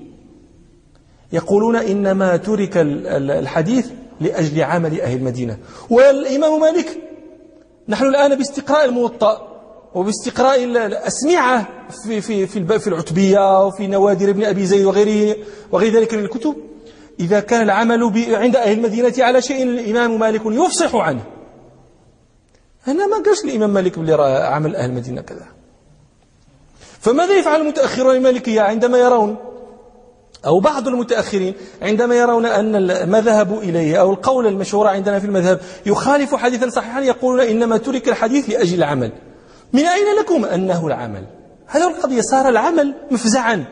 [1.34, 3.88] يقولون إنما ترك الحديث
[4.22, 5.58] لأجل عمل أهل المدينة
[5.90, 6.98] والإمام مالك
[7.88, 9.50] نحن الآن باستقراء الموطأ
[9.96, 11.68] وباستقراء الأسمعة
[12.08, 15.38] في, في, في, في العتبية وفي نوادر ابن أبي زيد وغيره
[15.72, 16.56] وغير ذلك من الكتب
[17.20, 21.22] إذا كان العمل عند أهل المدينة على شيء الإمام مالك يفصح عنه
[22.88, 25.46] أنا ما قالش الإمام مالك بلي رأى عمل أهل المدينة كذا
[27.00, 29.36] فماذا يفعل المتأخرون المالكية عندما يرون
[30.46, 32.72] أو بعض المتأخرين عندما يرون أن
[33.10, 38.10] ما ذهبوا إليه أو القول المشهور عندنا في المذهب يخالف حديثا صحيحا يقولون إنما ترك
[38.10, 39.12] الحديث لأجل العمل
[39.74, 41.24] من أين لكم أنه العمل
[41.68, 43.66] هذا القضية صار العمل مفزعا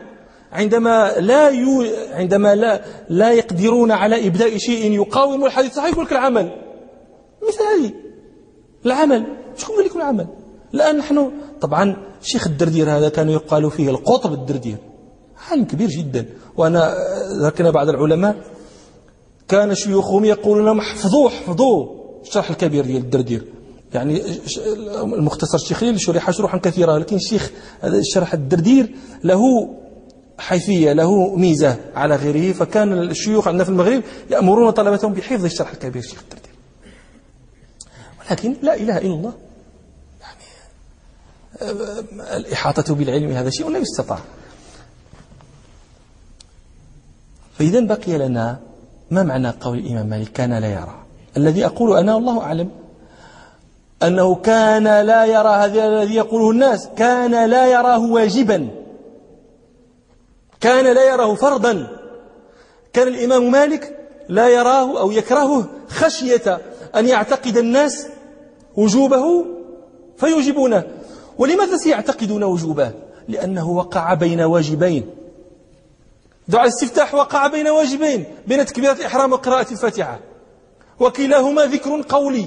[0.52, 1.84] عندما لا يو...
[2.10, 6.50] عندما لا لا يقدرون على إبداء شيء يقاوم الحديث الصحيح يقول لك العمل
[7.48, 7.92] مثل هذه
[8.86, 10.26] العمل شكون قال لكم العمل
[10.74, 11.30] الآن نحن
[11.60, 14.76] طبعا شيخ الدردير هذا كان يقال فيه القطب الدردير
[15.50, 16.94] عالم كبير جدا وأنا
[17.40, 18.34] ذكرنا بعض العلماء
[19.48, 23.44] كان شيوخهم يقولون لهم احفظوه احفظوه الشرح الكبير ديال الدردير
[23.94, 24.22] يعني
[25.02, 27.50] المختصر الشيخ شرح شروحا كثيرة لكن الشيخ
[27.84, 29.40] الشرح الدردير له
[30.38, 36.02] حيثية له ميزة على غيره فكان الشيوخ عندنا في المغرب يأمرون طلبتهم بحفظ الشرح الكبير
[36.02, 36.48] شيخ الترتيب
[38.20, 39.32] ولكن لا إله إلا الله
[40.20, 40.48] يعني
[42.30, 44.18] آه، الإحاطة بالعلم هذا شيء لا يستطاع
[47.58, 48.58] فإذا بقي لنا
[49.10, 51.02] ما معنى قول الإمام مالك كان لا يرى
[51.36, 52.70] الذي أقول أنا والله أعلم
[54.02, 58.68] أنه كان لا يرى هذا الذي يقوله الناس كان لا يراه واجبا
[60.60, 61.86] كان لا يراه فرضا
[62.92, 66.58] كان الإمام مالك لا يراه أو يكرهه خشية
[66.96, 68.06] أن يعتقد الناس
[68.74, 69.46] وجوبه
[70.16, 70.84] فيوجبونه
[71.38, 72.92] ولماذا سيعتقدون وجوبه
[73.28, 75.10] لأنه وقع بين واجبين
[76.48, 80.20] دعاء الاستفتاح وقع بين واجبين بين تكبيرة الإحرام وقراءة الفاتحة
[81.00, 82.46] وكلاهما ذكر قولي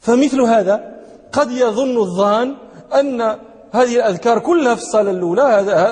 [0.00, 0.96] فمثل هذا
[1.32, 2.56] قد يظن الظان
[2.94, 3.36] أن
[3.76, 5.42] هذه الأذكار كلها في الصلاة الأولى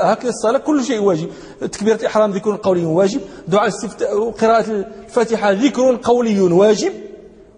[0.02, 1.28] هكذا الصلاة كل شيء واجب
[1.60, 6.92] تكبيرة الإحرام ذكر قولي واجب دعاء الاستفتاء قراءة الفاتحة ذكر قولي واجب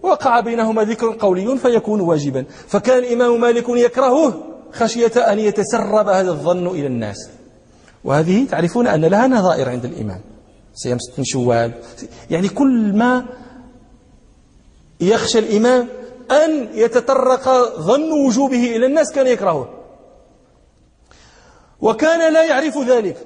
[0.03, 4.35] وقع بينهما ذكر قولي فيكون واجبا فكان الإمام مالك يكرهه
[4.73, 7.31] خشية أن يتسرب هذا الظن إلى الناس
[8.05, 10.21] وهذه تعرفون أن لها نظائر عند الإمام
[10.75, 11.71] صيام ست شوال
[12.31, 13.25] يعني كل ما
[15.01, 15.89] يخشى الإمام
[16.45, 19.69] أن يتطرق ظن وجوبه إلى الناس كان يكرهه
[21.81, 23.17] وكان لا يعرف ذلك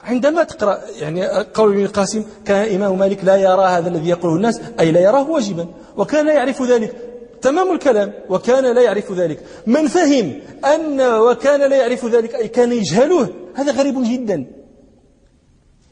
[0.00, 4.60] عندما تقرأ يعني قول ابن القاسم كان الإمام مالك لا يرى هذا الذي يقوله الناس
[4.80, 6.96] أي لا يراه واجبا وكان لا يعرف ذلك
[7.42, 10.40] تمام الكلام وكان لا يعرف ذلك من فهم
[10.74, 14.46] أن وكان لا يعرف ذلك أي كان يجهله هذا غريب جدا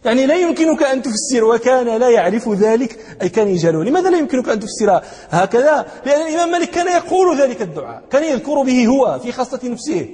[0.04, 4.48] يعني لا يمكنك أن تفسر وكان لا يعرف ذلك أي كان يجهله لماذا لا يمكنك
[4.48, 9.32] أن تفسرها هكذا لأن الإمام مالك كان يقول ذلك الدعاء كان يذكر به هو في
[9.32, 10.08] خاصة نفسه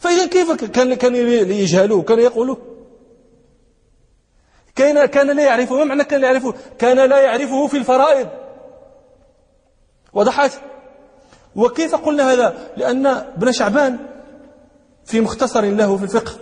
[0.00, 2.56] فإذا كيف كان كان يجهلوه كان يقولوه
[4.74, 8.28] كان كان لا يعرفه ما معنى كان لا يعرفه كان لا يعرفه في الفرائض
[10.12, 10.52] وضحت
[11.56, 13.98] وكيف قلنا هذا لأن ابن شعبان
[15.04, 16.32] في مختصر له في الفقه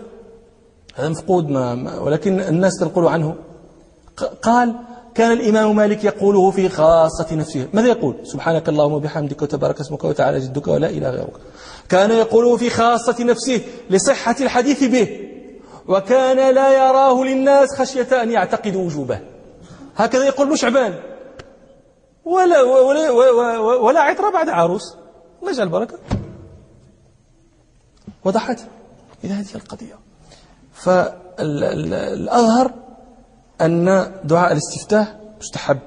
[0.94, 3.34] هذا مفقود ما ولكن الناس تنقل عنه
[4.42, 4.74] قال
[5.14, 10.40] كان الإمام مالك يقوله في خاصة نفسه ماذا يقول سبحانك اللهم وبحمدك وتبارك اسمك وتعالى
[10.40, 11.36] جدك ولا إله غيرك
[11.88, 15.28] كان يقوله في خاصة نفسه لصحة الحديث به
[15.88, 19.20] وكان لا يراه للناس خشية أن يعتقد وجوبه
[19.96, 20.94] هكذا يقول شعبان
[22.24, 24.96] ولا ولا ولا, ولا عطر بعد عروس
[25.40, 25.98] الله يجعل البركة
[28.24, 28.60] وضحت
[29.24, 29.98] إلى هذه القضية
[30.72, 32.72] فالأظهر
[33.60, 35.78] أن دعاء الاستفتاح مستحب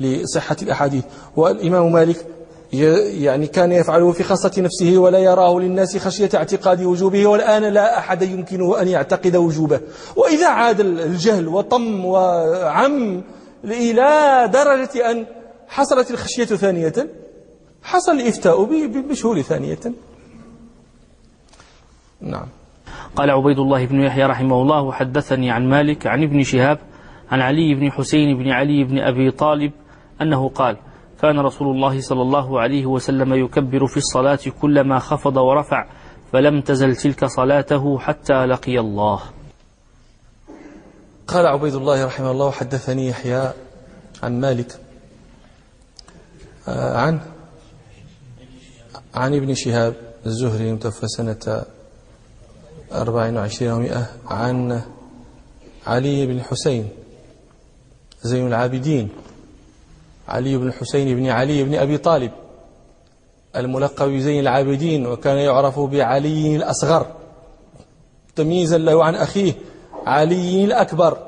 [0.00, 1.04] لصحة الأحاديث
[1.36, 2.26] والإمام مالك
[2.72, 8.22] يعني كان يفعله في خاصة نفسه ولا يراه للناس خشية اعتقاد وجوبه والآن لا أحد
[8.22, 9.80] يمكنه أن يعتقد وجوبه
[10.16, 13.22] وإذا عاد الجهل وطم وعم
[13.64, 14.08] إلى
[14.52, 15.26] درجة أن
[15.68, 16.92] حصلت الخشية ثانية
[17.82, 18.64] حصل الإفتاء
[19.10, 19.78] بشهور ثانية
[22.20, 22.46] نعم
[23.16, 26.78] قال عبيد الله بن يحيى رحمه الله حدثني عن مالك عن ابن شهاب
[27.30, 29.72] عن علي بن حسين بن علي بن أبي طالب
[30.22, 30.76] أنه قال
[31.22, 35.86] كان رسول الله صلى الله عليه وسلم يكبر في الصلاة كلما خفض ورفع
[36.32, 39.20] فلم تزل تلك صلاته حتى لقي الله
[41.26, 43.52] قال عبيد الله رحمه الله حدثني يحيى
[44.22, 44.80] عن مالك
[46.68, 47.20] آه، عن
[49.14, 49.94] عن ابن شهاب
[50.26, 51.64] الزهري متوفى سنة
[52.92, 54.80] 24 و100 عن
[55.86, 56.88] علي بن حسين
[58.24, 59.08] زين العابدين
[60.28, 62.30] علي بن حسين بن علي بن أبي طالب
[63.56, 67.06] الملقب بزين العابدين وكان يعرف بعلي الأصغر
[68.36, 69.52] تمييزا له عن أخيه
[70.06, 71.18] علي الأكبر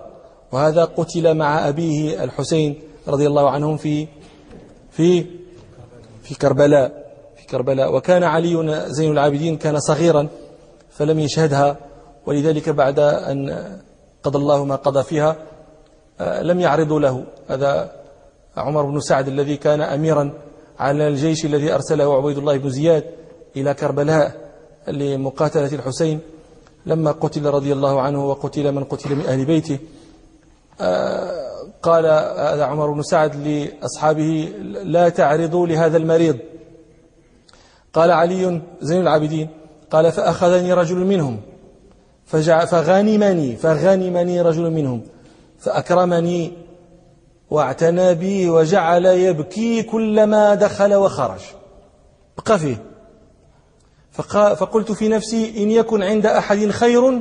[0.52, 2.74] وهذا قتل مع أبيه الحسين
[3.08, 4.08] رضي الله عنهم في
[4.90, 5.24] في
[6.22, 10.28] في كربلاء في كربلاء وكان علي زين العابدين كان صغيرا
[10.90, 11.76] فلم يشهدها
[12.26, 13.72] ولذلك بعد أن
[14.22, 15.36] قضى الله ما قضى فيها
[16.20, 17.92] آه، لم يعرضوا له هذا
[18.56, 20.32] عمر بن سعد الذي كان أميرا
[20.78, 23.04] على الجيش الذي أرسله عبيد الله بن زياد
[23.56, 24.36] إلى كربلاء
[24.88, 26.20] لمقاتلة الحسين
[26.86, 29.78] لما قتل رضي الله عنه وقتل من قتل من أهل بيته
[30.80, 31.32] آه،
[31.82, 34.52] قال هذا عمر بن سعد لأصحابه
[34.84, 36.36] لا تعرضوا لهذا المريض
[37.92, 39.48] قال علي زين العابدين
[39.90, 41.40] قال فأخذني رجل منهم
[42.26, 45.02] فغانمني فغانمني رجل منهم
[45.58, 46.52] فأكرمني
[47.50, 51.40] واعتنى بي وجعل يبكي كلما دخل وخرج
[52.38, 52.76] بقى فيه
[54.56, 57.20] فقلت في نفسي إن يكن عند أحد خير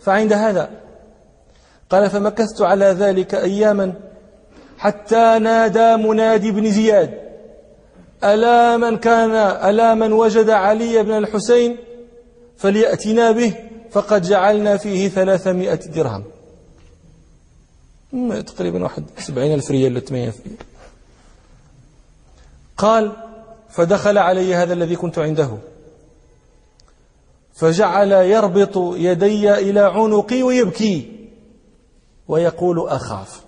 [0.00, 0.70] فعند هذا
[1.90, 3.92] قال فمكثت على ذلك أياما
[4.78, 7.18] حتى نادى منادي بن زياد
[8.24, 9.30] ألا من كان
[9.70, 11.76] ألا من وجد علي بن الحسين
[12.56, 13.54] فليأتنا به
[13.90, 16.24] فقد جعلنا فيه ثلاثمائة درهم
[18.46, 20.32] تقريبا واحد سبعين ألف ريال ولا ألف ريال
[22.76, 23.12] قال
[23.70, 25.50] فدخل علي هذا الذي كنت عنده
[27.54, 31.12] فجعل يربط يدي إلى عنقي ويبكي
[32.28, 33.40] ويقول أخاف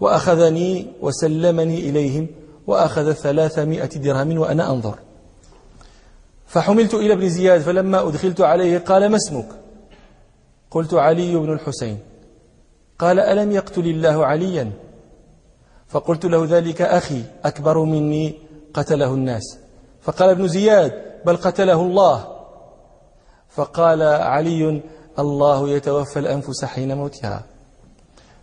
[0.00, 2.26] وأخذني وسلمني إليهم
[2.66, 4.98] وأخذ ثلاثمائة درهم وأنا أنظر
[6.46, 9.48] فحملت إلى ابن زياد فلما أدخلت عليه قال ما اسمك
[10.70, 11.98] قلت علي بن الحسين
[12.98, 14.72] قال ألم يقتل الله عليا
[15.88, 18.34] فقلت له ذلك أخي أكبر مني
[18.74, 19.58] قتله الناس
[20.02, 20.92] فقال ابن زياد
[21.26, 22.28] بل قتله الله
[23.48, 24.80] فقال علي
[25.18, 27.44] الله يتوفى الأنفس حين موتها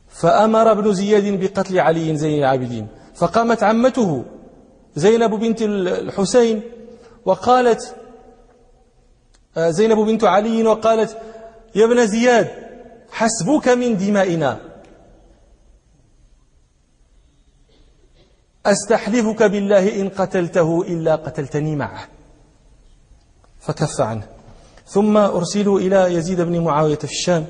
[0.10, 4.24] فأمر ابن زياد بقتل علي زين العابدين فقامت عمته
[4.96, 6.62] زينب بنت الحسين
[7.26, 7.96] وقالت
[9.58, 11.18] آه، زينب بنت علي وقالت
[11.76, 12.65] يا ابن زياد
[13.18, 14.60] حسبك من دمائنا
[18.66, 22.08] أستحلفك بالله إن قتلته إلا قتلتني معه
[23.60, 24.28] فكف عنه
[24.88, 27.48] ثم أرسلوا إلى يزيد بن معاوية في الشام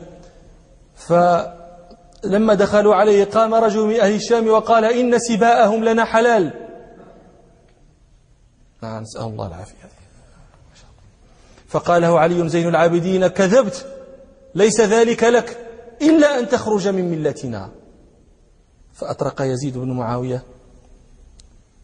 [0.95, 6.53] فلما دخلوا عليه قام رجل من أهل الشام وقال إن سباءهم لنا حلال
[8.83, 9.75] نعم، نسأل الله العافية
[11.67, 13.94] فقاله علي زين العابدين كذبت
[14.55, 15.57] ليس ذلك لك
[16.01, 17.69] إلا أن تخرج من ملتنا
[18.93, 20.43] فأطرق يزيد بن معاوية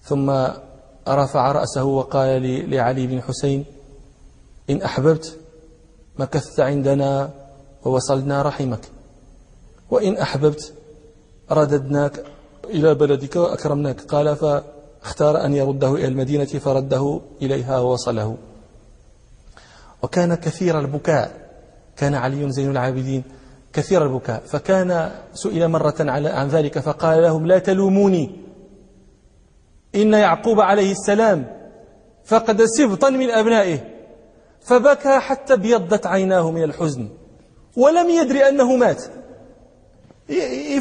[0.04, 0.30] ثم
[1.08, 3.66] رفع رأسه وقال لعلي بن حسين
[4.70, 5.38] إن أحببت
[6.20, 7.30] مكثت عندنا
[7.86, 8.90] ووصلنا رحمك
[9.90, 10.74] وإن أحببت
[11.52, 12.24] رددناك
[12.66, 18.38] إلى بلدك وأكرمناك قال فاختار أن يرده إلى المدينة فرده إليها ووصله
[20.04, 21.41] وكان كثير البكاء
[21.98, 23.24] كان علي زين العابدين
[23.74, 28.42] كثير البكاء فكان سئل مرة عن ذلك فقال لهم لا تلوموني
[29.96, 31.48] إن يعقوب عليه السلام
[32.26, 33.80] فقد سبطا من أبنائه
[34.62, 37.10] فبكى حتى ابيضت عيناه من الحزن
[37.78, 39.04] ولم يدري أنه مات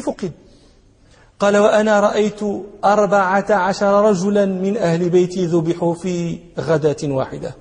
[0.05, 0.31] فقد
[1.39, 2.39] قال وأنا رأيت
[2.85, 7.51] أربعة عشر رجلا من أهل بيتي ذبحوا في غداة واحدة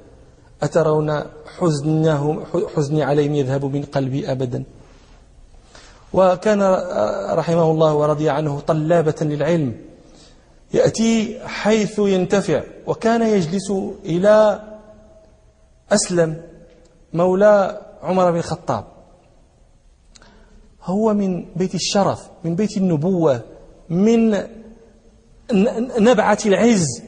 [0.62, 1.22] أترون
[1.58, 2.44] حزنهم
[2.76, 4.64] حزني عليهم يذهب من قلبي أبدا
[6.12, 6.62] وكان
[7.32, 9.74] رحمه الله ورضي عنه طلابة للعلم
[10.74, 13.70] يأتي حيث ينتفع وكان يجلس
[14.04, 14.62] إلى
[15.92, 16.42] أسلم
[17.14, 18.84] مولى عمر بن الخطاب
[20.82, 23.40] هو من بيت الشرف من بيت النبوة
[23.88, 24.38] من
[26.00, 27.02] نبعة العز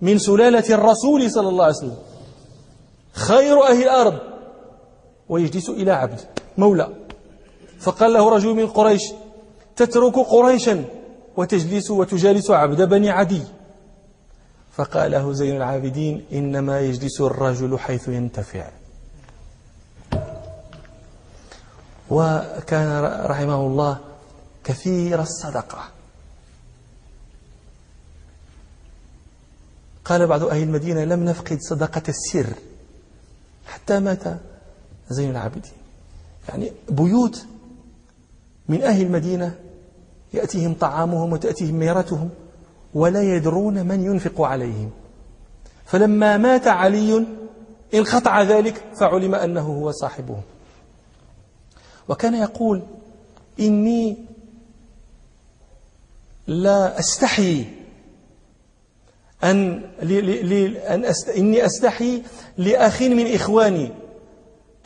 [0.00, 1.96] من سلالة الرسول صلى الله عليه وسلم
[3.14, 4.18] خير أهل الأرض
[5.28, 6.20] ويجلس إلى عبد
[6.58, 6.88] مولى
[7.78, 9.00] فقال له رجل من قريش
[9.76, 10.84] تترك قريشا
[11.36, 13.42] وتجلس وتجالس عبد بني عدي
[14.72, 18.70] فقال له زين العابدين إنما يجلس الرجل حيث ينتفع
[22.10, 23.98] وكان رحمه الله
[24.64, 25.84] كثير الصدقة
[30.04, 32.46] قال بعض أهل المدينة لم نفقد صدقة السر
[33.66, 34.22] حتى مات
[35.10, 35.72] زين العابدين
[36.48, 37.46] يعني بيوت
[38.68, 39.54] من أهل المدينة
[40.34, 42.30] يأتيهم طعامهم وتأتيهم ميرتهم
[42.94, 44.90] ولا يدرون من ينفق عليهم
[45.86, 47.26] فلما مات علي
[47.94, 50.42] انقطع ذلك فعلم أنه هو صاحبهم
[52.08, 52.82] وكان يقول
[53.60, 54.16] إني
[56.46, 57.64] لا أستحي
[59.44, 59.80] أن,
[60.90, 61.28] أن أست...
[61.28, 62.22] إني أستحي
[62.58, 63.90] لأخ من إخواني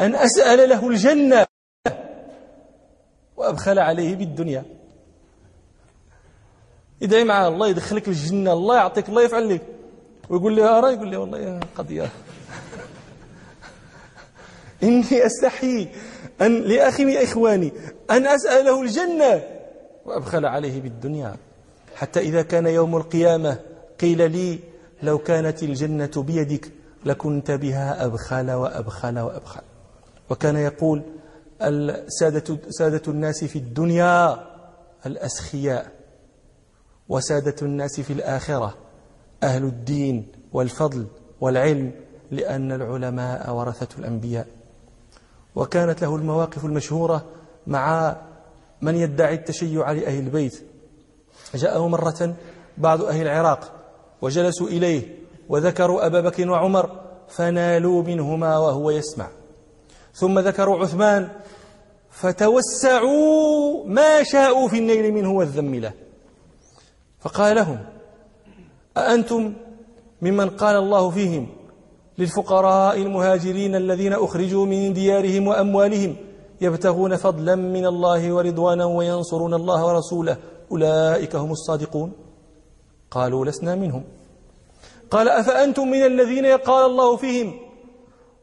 [0.01, 1.45] أن أسأل له الجنة
[3.37, 4.65] وأبخل عليه بالدنيا
[7.01, 9.63] يدعي معاه الله يدخلك الجنة الله يعطيك الله يفعل لك
[10.31, 12.05] ويقول لي أرى يقول لي والله قضية
[14.83, 15.89] إني أستحي
[16.41, 17.73] أن لأخي من إخواني
[18.11, 19.43] أن أسأله الجنة
[20.05, 21.37] وأبخل عليه بالدنيا
[21.97, 23.59] حتى إذا كان يوم القيامة
[24.01, 24.59] قيل لي
[25.03, 26.73] لو كانت الجنة بيدك
[27.05, 29.61] لكنت بها أبخل وأبخل وأبخل
[30.31, 31.03] وكان يقول
[31.63, 34.39] السادة سادة الناس في الدنيا
[35.07, 35.93] الأسخياء
[37.09, 38.75] وسادة الناس في الآخرة
[39.43, 41.07] أهل الدين والفضل
[41.41, 41.93] والعلم
[42.31, 44.47] لأن العلماء ورثة الأنبياء
[45.57, 47.25] وكانت له المواقف المشهورة
[47.67, 48.17] مع
[48.81, 50.63] من يدعي التشيع لأهل البيت
[51.55, 52.35] جاءه مرة
[52.79, 53.78] بعض أهل العراق
[54.23, 55.03] وجلسوا إليه
[55.49, 56.91] وذكروا أبا بكر وعمر
[57.29, 59.27] فنالوا منهما وهو يسمع
[60.15, 61.29] ثم ذكروا عثمان
[62.11, 65.93] فتوسعوا ما شاءوا في النيل منه والذم له
[67.21, 67.79] فقال لهم
[68.97, 69.55] أأنتم
[70.23, 71.47] ممن قال الله فيهم
[72.19, 76.17] للفقراء المهاجرين الذين أخرجوا من ديارهم وأموالهم
[76.61, 80.37] يبتغون فضلا من الله ورضوانا وينصرون الله ورسوله
[80.73, 82.13] أولئك هم الصادقون
[83.11, 84.03] قالوا لسنا منهم
[85.11, 87.55] قال أفأنتم من الذين قال الله فيهم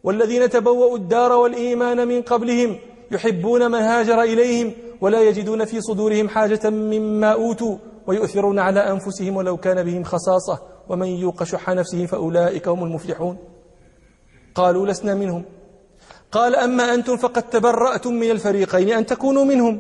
[0.03, 2.79] والذين تبوأوا الدار والإيمان من قبلهم
[3.11, 9.57] يحبون من هاجر إليهم ولا يجدون في صدورهم حاجة مما أوتوا ويؤثرون على أنفسهم ولو
[9.57, 10.59] كان بهم خصاصة
[10.89, 13.37] ومن يوق شح نفسه فأولئك هم المفلحون
[14.55, 15.43] قالوا لسنا منهم
[16.31, 19.79] قال أما أنتم فقد تبرأتم من الفريقين أن تكونوا منهم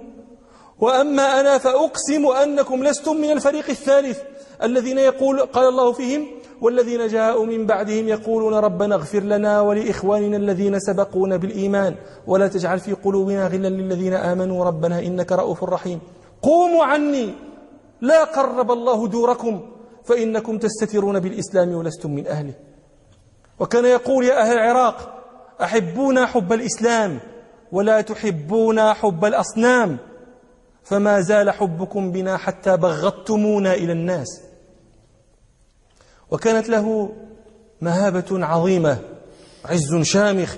[0.79, 4.19] وأما أنا فأقسم أنكم لستم من الفريق الثالث
[4.63, 6.25] الذين يقول قال الله فيهم
[6.61, 11.95] والذين جاءوا من بعدهم يقولون ربنا اغفر لنا ولإخواننا الذين سبقونا بالإيمان
[12.27, 15.99] ولا تجعل في قلوبنا غلا للذين آمنوا ربنا إنك رؤوف رحيم
[16.41, 17.33] قوموا عني
[18.01, 19.61] لا قرب الله دوركم
[20.03, 22.53] فإنكم تستترون بالإسلام ولستم من أهله
[23.59, 25.23] وكان يقول يا أهل العراق
[25.63, 27.19] أحبونا حب الإسلام
[27.71, 29.97] ولا تحبونا حب الأصنام
[30.85, 34.41] فما زال حبكم بنا حتى بغضتمونا إلى الناس
[36.31, 37.13] وكانت له
[37.81, 38.97] مهابة عظيمة
[39.65, 40.55] عز شامخ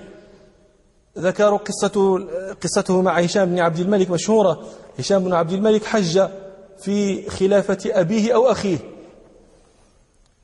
[1.18, 4.68] ذكروا قصته, قصته مع هشام بن عبد الملك مشهورة
[5.00, 6.30] هشام بن عبد الملك حج
[6.82, 8.78] في خلافة أبيه أو أخيه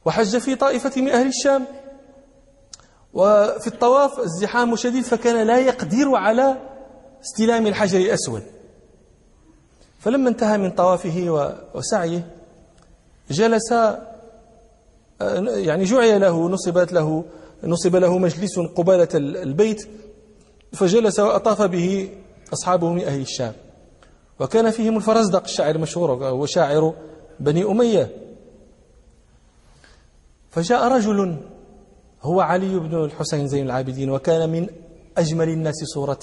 [0.06, 1.66] وحج في طائفة من أهل الشام
[3.14, 6.58] وفي الطواف الزحام شديد فكان لا يقدر على
[7.22, 8.44] استلام الحجر الأسود
[10.04, 11.30] فلما انتهى من طوافه
[11.76, 12.28] وسعيه
[13.32, 14.00] جلس آه،
[15.42, 17.26] يعني جعي له نصبت له
[17.64, 19.88] نصب له مجلس قبالة البيت
[20.74, 22.10] فجلس وأطاف به
[22.54, 23.54] أصحابه من أهل الشام
[24.40, 26.94] وكان فيهم الفرزدق الشاعر المشهور هو شاعر
[27.40, 28.10] بني أمية
[30.50, 31.38] فجاء رجل
[32.22, 34.68] هو علي بن الحسين زين العابدين وكان من
[35.18, 36.20] أجمل الناس صورة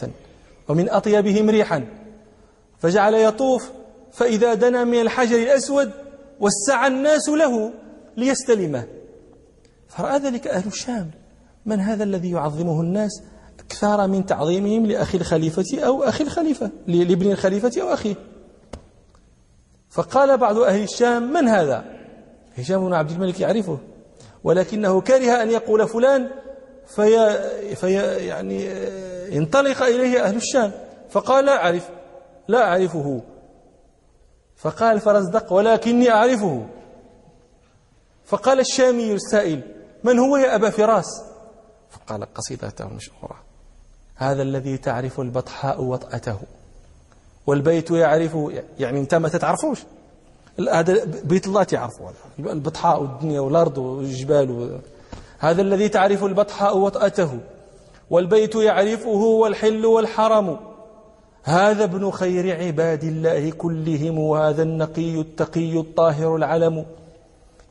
[0.69, 1.87] ومن أطيبهم ريحا
[2.81, 3.71] فجعل يطوف
[4.13, 5.91] فإذا دنا من الحجر الأسود
[6.41, 7.73] وسع الناس له
[8.17, 8.85] ليستلمه
[9.89, 11.11] فرأى ذلك أهل الشام
[11.67, 13.23] من هذا الذي يعظمه الناس
[13.67, 18.15] أكثر من تعظيمهم لأخي الخليفة أو أخي الخليفة لابن الخليفة أو أخيه
[19.91, 21.85] فقال بعض أهل الشام من هذا
[22.59, 23.79] هشام بن عبد الملك يعرفه
[24.45, 26.31] ولكنه كره أن يقول فلان
[26.97, 27.35] في,
[27.77, 27.93] في
[28.27, 28.71] يعني
[29.37, 30.73] ينطلق آه، إليه أهل الشام
[31.11, 31.89] فقال لا أعرف
[32.51, 33.21] لا أعرفه
[34.57, 36.67] فقال فرزدق ولكني أعرفه
[38.25, 39.63] فقال الشامي السائل
[40.05, 41.23] من هو يا أبا فراس
[41.91, 43.37] فقال قصيدته المشهورة
[44.17, 46.39] هذا الذي تعرف البطحاء وطأته
[47.47, 49.79] والبيت يعرفه يعني أنت ما تتعرفوش
[50.73, 54.79] هذا بيت الله تعرفه البطحاء والدنيا والأرض والجبال
[55.39, 57.39] هذا الذي تعرف البطحاء وطأته
[58.11, 60.59] والبيت يعرفه والحل والحرم
[61.45, 66.87] هذا ابن خير عباد الله كلهم وهذا النقي التقي الطاهر العلم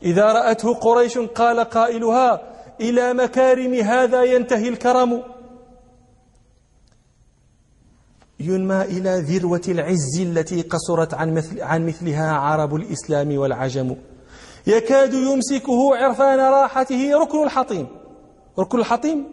[0.02, 2.40] إذا رأته قريش قال قائلها
[2.80, 5.22] إلى مكارم هذا ينتهي الكرم
[8.40, 13.96] ينمى إلى ذروة العز التي قصرت عن, مثل عن مثلها عرب الإسلام والعجم
[14.66, 17.86] يكاد يمسكه عرفان راحته ركن الحطيم
[18.58, 19.24] ركن الحطيم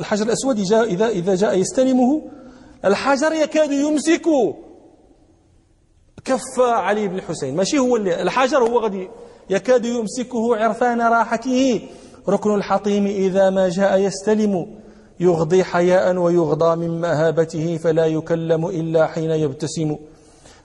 [0.00, 2.22] الحجر الأسود جاء إذا, إذا جاء يستلمه
[2.84, 4.26] الحجر يكاد يمسك
[6.24, 9.10] كف علي بن الحسين ماشي هو اللي الحجر هو غادي
[9.50, 11.80] يكاد يمسكه عرفان راحته
[12.28, 14.78] ركن الحطيم إذا ما جاء يستلم
[15.20, 19.96] يغضي حياء ويغضى من مهابته فلا يكلم إلا حين يبتسم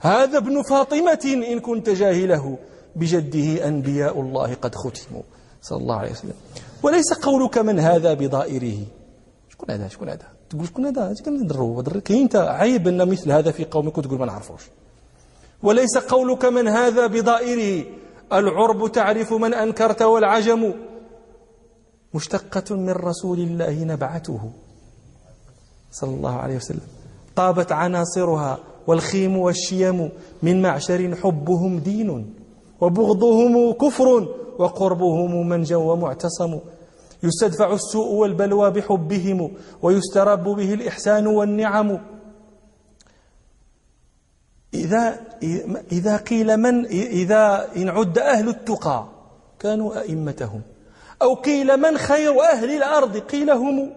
[0.00, 2.58] هذا ابن فاطمة إن كنت جاهله
[2.96, 5.22] بجده أنبياء الله قد ختموا
[5.62, 6.34] صلى الله عليه وسلم
[6.82, 8.78] وليس قولك من هذا بضائره
[9.48, 13.98] شكون هذا شكون هذا تقول شكون هذا كندرو كاين عيب ان مثل هذا في قومك
[13.98, 14.60] وتقول ما نعرفوش
[15.62, 17.84] وليس قولك من هذا بضائره
[18.32, 20.74] العرب تعرف من انكرت والعجم
[22.14, 24.40] مشتقه من رسول الله نبعته
[25.90, 26.86] صلى الله عليه وسلم
[27.36, 30.08] طابت عناصرها والخيم والشيم
[30.42, 32.34] من معشر حبهم دين
[32.80, 34.28] وبغضهم كفر
[34.58, 36.58] وقربهم منجا ومعتصم
[37.24, 42.00] يستدفع السوء والبلوى بحبهم ويسترب به الإحسان والنعم
[44.74, 45.20] إذا
[45.92, 49.04] إذا قيل من إذا إن عد أهل التقى
[49.58, 50.62] كانوا أئمتهم
[51.22, 53.92] أو قيل من خير أهل الأرض قيل هم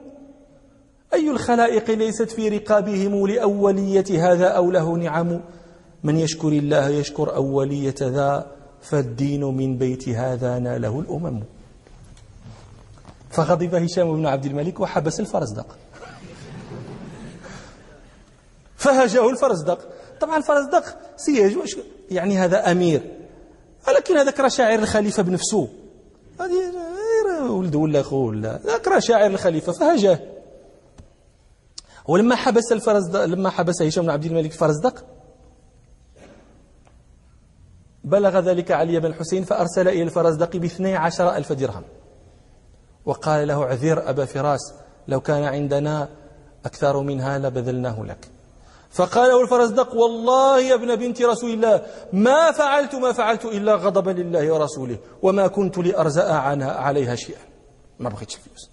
[1.13, 5.41] أي الخلائق ليست في رقابهم لأولية هذا أو له نعم
[6.03, 8.51] من يشكر الله يشكر أولية ذا
[8.81, 11.41] فالدين من بيت هذا ناله الأمم
[13.29, 15.77] فغضب هشام بن عبد الملك وحبس الفرزدق
[18.75, 19.79] فهجاه الفرزدق
[20.21, 21.57] طبعا الفرزدق سيج
[22.11, 23.17] يعني هذا أمير
[23.87, 25.67] ولكن هذاك راه شاعر الخليفة بنفسه
[26.39, 26.53] هذه
[27.49, 30.19] ولده ولا أخوه ولا ذاك راه شاعر الخليفة فهجاه
[32.07, 35.05] ولما حبس الفرزدق لما حبس هشام بن عبد الملك الفرزدق
[38.03, 41.83] بلغ ذلك علي بن الحسين فأرسل إلى الفرزدق باثني عشر ألف درهم
[43.07, 44.73] وقال له عذير أبا فراس
[45.07, 46.09] لو كان عندنا
[46.65, 48.27] أكثر منها لبذلناه لك
[48.91, 51.83] فقال له الفرزدق والله يا ابن بنت رسول الله
[52.13, 57.39] ما فعلت ما فعلت إلا غضبا لله ورسوله وما كنت لأرزأ عنها عليها شيئا
[57.99, 58.69] ما بغيتش فلوس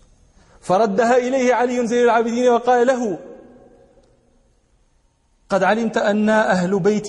[0.60, 3.18] فردها إليه علي زين العابدين وقال له
[5.48, 7.08] قد علمت أن أهل بيت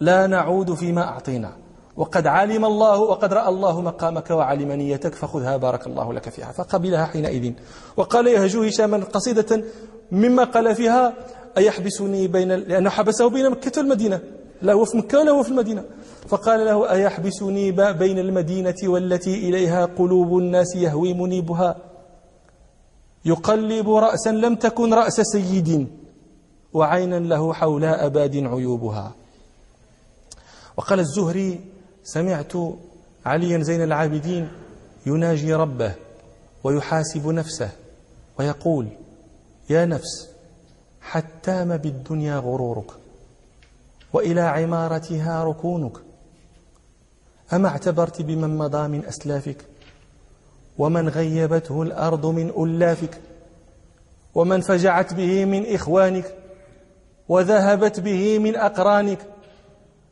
[0.00, 1.65] لا نعود فيما أعطينا
[1.96, 7.04] وقد علم الله وقد رأى الله مقامك وعلم نيتك فخذها بارك الله لك فيها فقبلها
[7.04, 7.52] حينئذ
[7.96, 9.64] وقال يهجو هشاما قصيدة
[10.12, 11.14] مما قال فيها
[11.58, 14.20] أيحبسني بين لأنه حبسه بين مكة والمدينة
[14.62, 15.84] لا هو في مكة ولا هو في المدينة
[16.28, 21.76] فقال له أيحبسني بين المدينة والتي إليها قلوب الناس يهوي منيبها
[23.24, 25.88] يقلب رأسا لم تكن رأس سيد
[26.72, 29.14] وعينا له حول أباد عيوبها
[30.76, 31.60] وقال الزهري
[32.06, 32.52] سمعت
[33.26, 34.48] عليا زين العابدين
[35.06, 35.94] يناجي ربه
[36.64, 37.70] ويحاسب نفسه
[38.38, 38.88] ويقول
[39.70, 40.28] يا نفس
[41.00, 42.90] حتام بالدنيا غرورك
[44.12, 45.92] والى عمارتها ركونك
[47.52, 49.56] اما اعتبرت بمن مضى من اسلافك
[50.78, 53.18] ومن غيبته الارض من الافك
[54.34, 56.34] ومن فجعت به من اخوانك
[57.28, 59.18] وذهبت به من اقرانك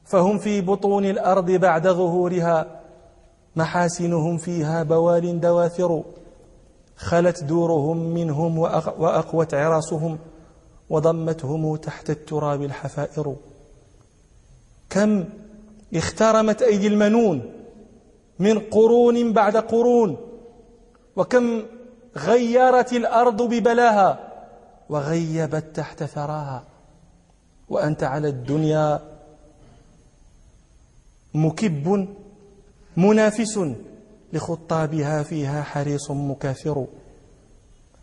[0.04, 2.80] فهم في بطون الارض بعد ظهورها
[3.56, 6.02] محاسنهم فيها بوال دواثر
[6.96, 8.58] خلت دورهم منهم
[8.98, 10.18] واقوت عراسهم
[10.90, 13.36] وضمتهم تحت التراب الحفائر
[14.90, 15.24] كم
[15.94, 17.42] اخترمت ايدي المنون
[18.38, 20.16] من قرون بعد قرون
[21.16, 21.62] وكم
[22.16, 24.18] غيرت الارض ببلاها
[24.88, 26.64] وغيبت تحت ثراها
[27.68, 29.13] وانت على الدنيا
[31.34, 32.08] مكب
[32.96, 33.60] منافس
[34.32, 36.86] لخطابها فيها حريص مكافر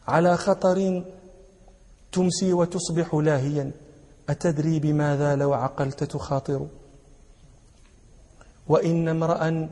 [0.08, 1.04] على خطر
[2.12, 3.72] تمسي وتصبح لاهيا
[4.30, 6.68] أتدري بماذا لو عقلت تخاطر
[8.68, 9.70] وإن امرأ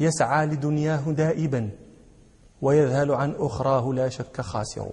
[0.00, 1.70] يسعى لدنياه دائبا
[2.62, 4.88] ويذهل عن أخراه لا شك خاسر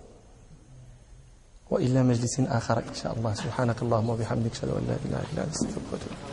[1.69, 5.53] وإلى مجلس آخر إن شاء الله سبحانك اللهم وبحمدك أشهد أن لا إله إلا أنت
[5.55, 6.31] أستغفرك